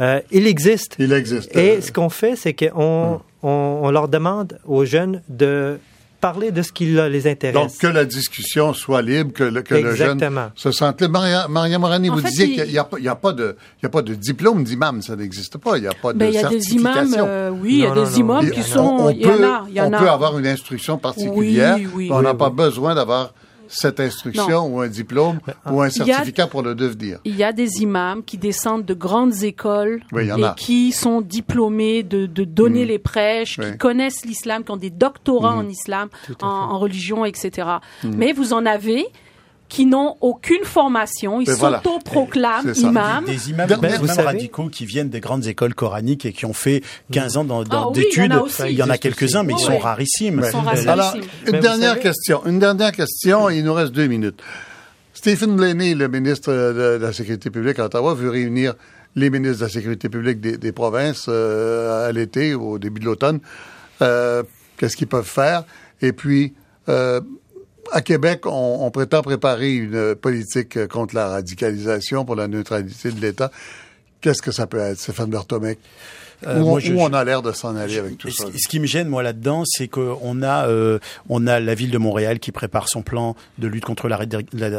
[0.00, 0.96] euh, il existe.
[0.98, 1.56] Il existe.
[1.56, 5.78] Et ce qu'on fait, c'est qu'on hum on, leur demande aux jeunes de
[6.20, 7.54] parler de ce qui les intéresse.
[7.54, 10.20] Donc, que la discussion soit libre, que le, que le jeune
[10.56, 11.12] se sente libre.
[11.12, 14.02] Maria, Maria Morani, vous disiez qu'il n'y a, a, pas de, il y a pas
[14.02, 15.76] de diplôme d'imam, ça n'existe pas.
[15.76, 16.76] Il n'y a pas de ben, certification.
[16.76, 19.10] Il y a des imams, euh, oui, il y a des imams qui sont, on,
[19.10, 19.96] il y en a, il y en a.
[19.96, 21.76] On peut avoir une instruction particulière.
[21.76, 23.32] Oui, oui, on n'a pas besoin d'avoir
[23.68, 25.40] cette instruction ou un diplôme
[25.70, 27.18] ou un certificat pour le devenir.
[27.24, 32.26] Il y a des imams qui descendent de grandes écoles et qui sont diplômés de,
[32.26, 32.88] de donner mm.
[32.88, 35.58] les prêches, qui connaissent l'islam, qui ont des doctorats mm.
[35.58, 36.08] en islam,
[36.42, 37.68] en, religion, etc.
[38.02, 38.10] Mm.
[38.16, 39.06] Mais vous en avez
[39.68, 43.24] qui n'ont aucune formation, ils s'autoproclament imams.
[43.24, 43.70] Des, des imams
[44.18, 47.86] radicaux qui viennent des grandes écoles coraniques et qui ont fait 15 ans dans, ah
[47.92, 48.32] d'études.
[48.66, 50.42] il y en a, quelques-uns, mais ils, sont rarissimes.
[50.86, 51.14] Alors,
[51.46, 52.44] une dernière question.
[52.46, 53.50] Une dernière question.
[53.50, 54.40] Il nous reste deux minutes.
[55.12, 58.74] Stephen Blaney, le ministre de la Sécurité publique à Ottawa, veut réunir
[59.16, 63.06] les ministres de la Sécurité publique des, provinces euh, à l'été ou au début de
[63.06, 63.40] l'automne.
[64.00, 64.42] Euh,
[64.76, 65.64] qu'est-ce qu'ils peuvent faire?
[66.00, 66.54] Et puis,
[66.88, 67.20] euh,
[67.92, 73.50] à Québec, on, prétend préparer une politique contre la radicalisation pour la neutralité de l'État.
[74.20, 75.78] Qu'est-ce que ça peut être, Stéphane Bertomec?
[76.46, 78.44] Euh, où, on a l'air de s'en aller avec tout ça.
[78.56, 81.98] Ce qui me gêne moi là-dedans, c'est qu'on a euh, on a la ville de
[81.98, 84.16] Montréal qui prépare son plan de lutte contre la,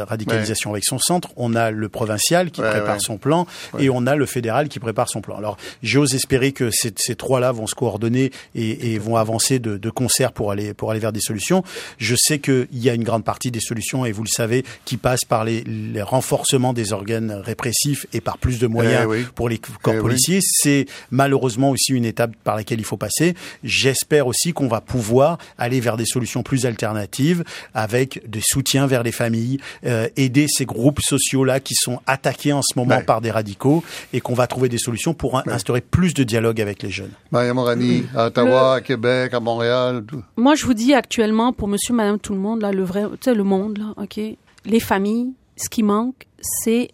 [0.04, 3.46] radicalisation avec son centre, on a le provincial qui prépare son plan
[3.78, 5.36] et on a le fédéral qui prépare son plan.
[5.36, 9.76] Alors j'ose espérer que ces, ces trois-là vont se coordonner et, et vont avancer de,
[9.76, 11.62] de, concert pour aller pour aller vers des solutions.
[11.98, 14.96] Je sais qu'il y a une grande partie des solutions et vous le savez qui
[14.96, 19.50] passe par les, les renforcements des organes répressifs et par plus de moyens eh pour
[19.50, 20.40] les corps eh policiers.
[20.42, 23.34] C'est malheureusement aussi une étape par laquelle il faut passer.
[23.64, 27.44] J'espère aussi qu'on va pouvoir aller vers des solutions plus alternatives
[27.74, 32.62] avec des soutiens vers les familles, euh, aider ces groupes sociaux-là qui sont attaqués en
[32.62, 33.82] ce moment par des radicaux
[34.12, 37.12] et qu'on va trouver des solutions pour instaurer plus de dialogue avec les jeunes.
[37.30, 40.04] Maria Morani, à Ottawa, à Québec, à Montréal.
[40.06, 40.22] Tout.
[40.36, 43.16] Moi, je vous dis actuellement, pour monsieur, madame, tout le monde, là, le vrai, tu
[43.22, 44.20] sais, le monde, là, OK,
[44.64, 46.90] les familles, ce qui manque, c'est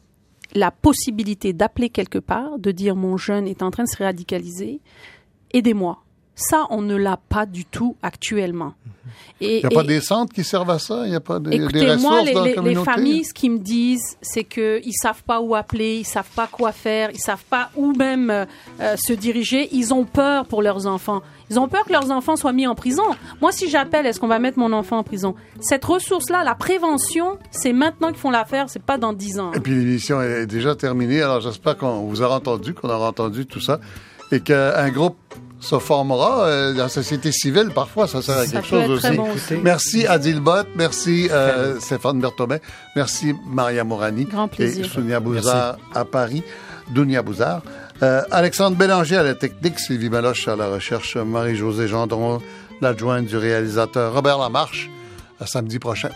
[0.56, 4.80] la possibilité d'appeler quelque part, de dire mon jeune est en train de se radicaliser,
[5.52, 6.02] aidez-moi.
[6.38, 8.74] Ça, on ne l'a pas du tout actuellement.
[9.40, 11.06] il n'y a pas des centres qui servent à ça?
[11.06, 12.78] Il n'y a pas des, des ressources moi, les, dans la communauté?
[12.78, 16.04] les familles, ce qu'ils me disent, c'est qu'ils ne savent pas où appeler, ils ne
[16.04, 18.44] savent pas quoi faire, ils ne savent pas où même euh,
[18.96, 19.70] se diriger.
[19.72, 21.22] Ils ont peur pour leurs enfants.
[21.48, 23.04] Ils ont peur que leurs enfants soient mis en prison.
[23.40, 25.34] Moi, si j'appelle, est-ce qu'on va mettre mon enfant en prison?
[25.60, 29.52] Cette ressource-là, la prévention, c'est maintenant qu'ils font l'affaire, c'est pas dans dix ans.
[29.54, 33.46] Et puis l'émission est déjà terminée, alors j'espère qu'on vous aura entendu, qu'on aura entendu
[33.46, 33.80] tout ça,
[34.32, 35.16] et qu'un groupe
[35.66, 37.70] se formera euh, la société civile.
[37.74, 39.54] Parfois, ça sert à quelque chose aussi.
[39.62, 42.58] Merci Adil Bott, merci euh, Stéphane Berthomé,
[42.94, 46.42] merci Maria Morani et Sonia Bouzard à Paris,
[46.90, 47.62] Dunia Bouzard.
[48.02, 52.40] Euh, Alexandre Bélanger à la technique, Sylvie Maloche à la recherche, Marie-Josée Gendron,
[52.80, 54.90] l'adjointe du réalisateur Robert Lamarche.
[55.38, 56.10] À samedi prochain.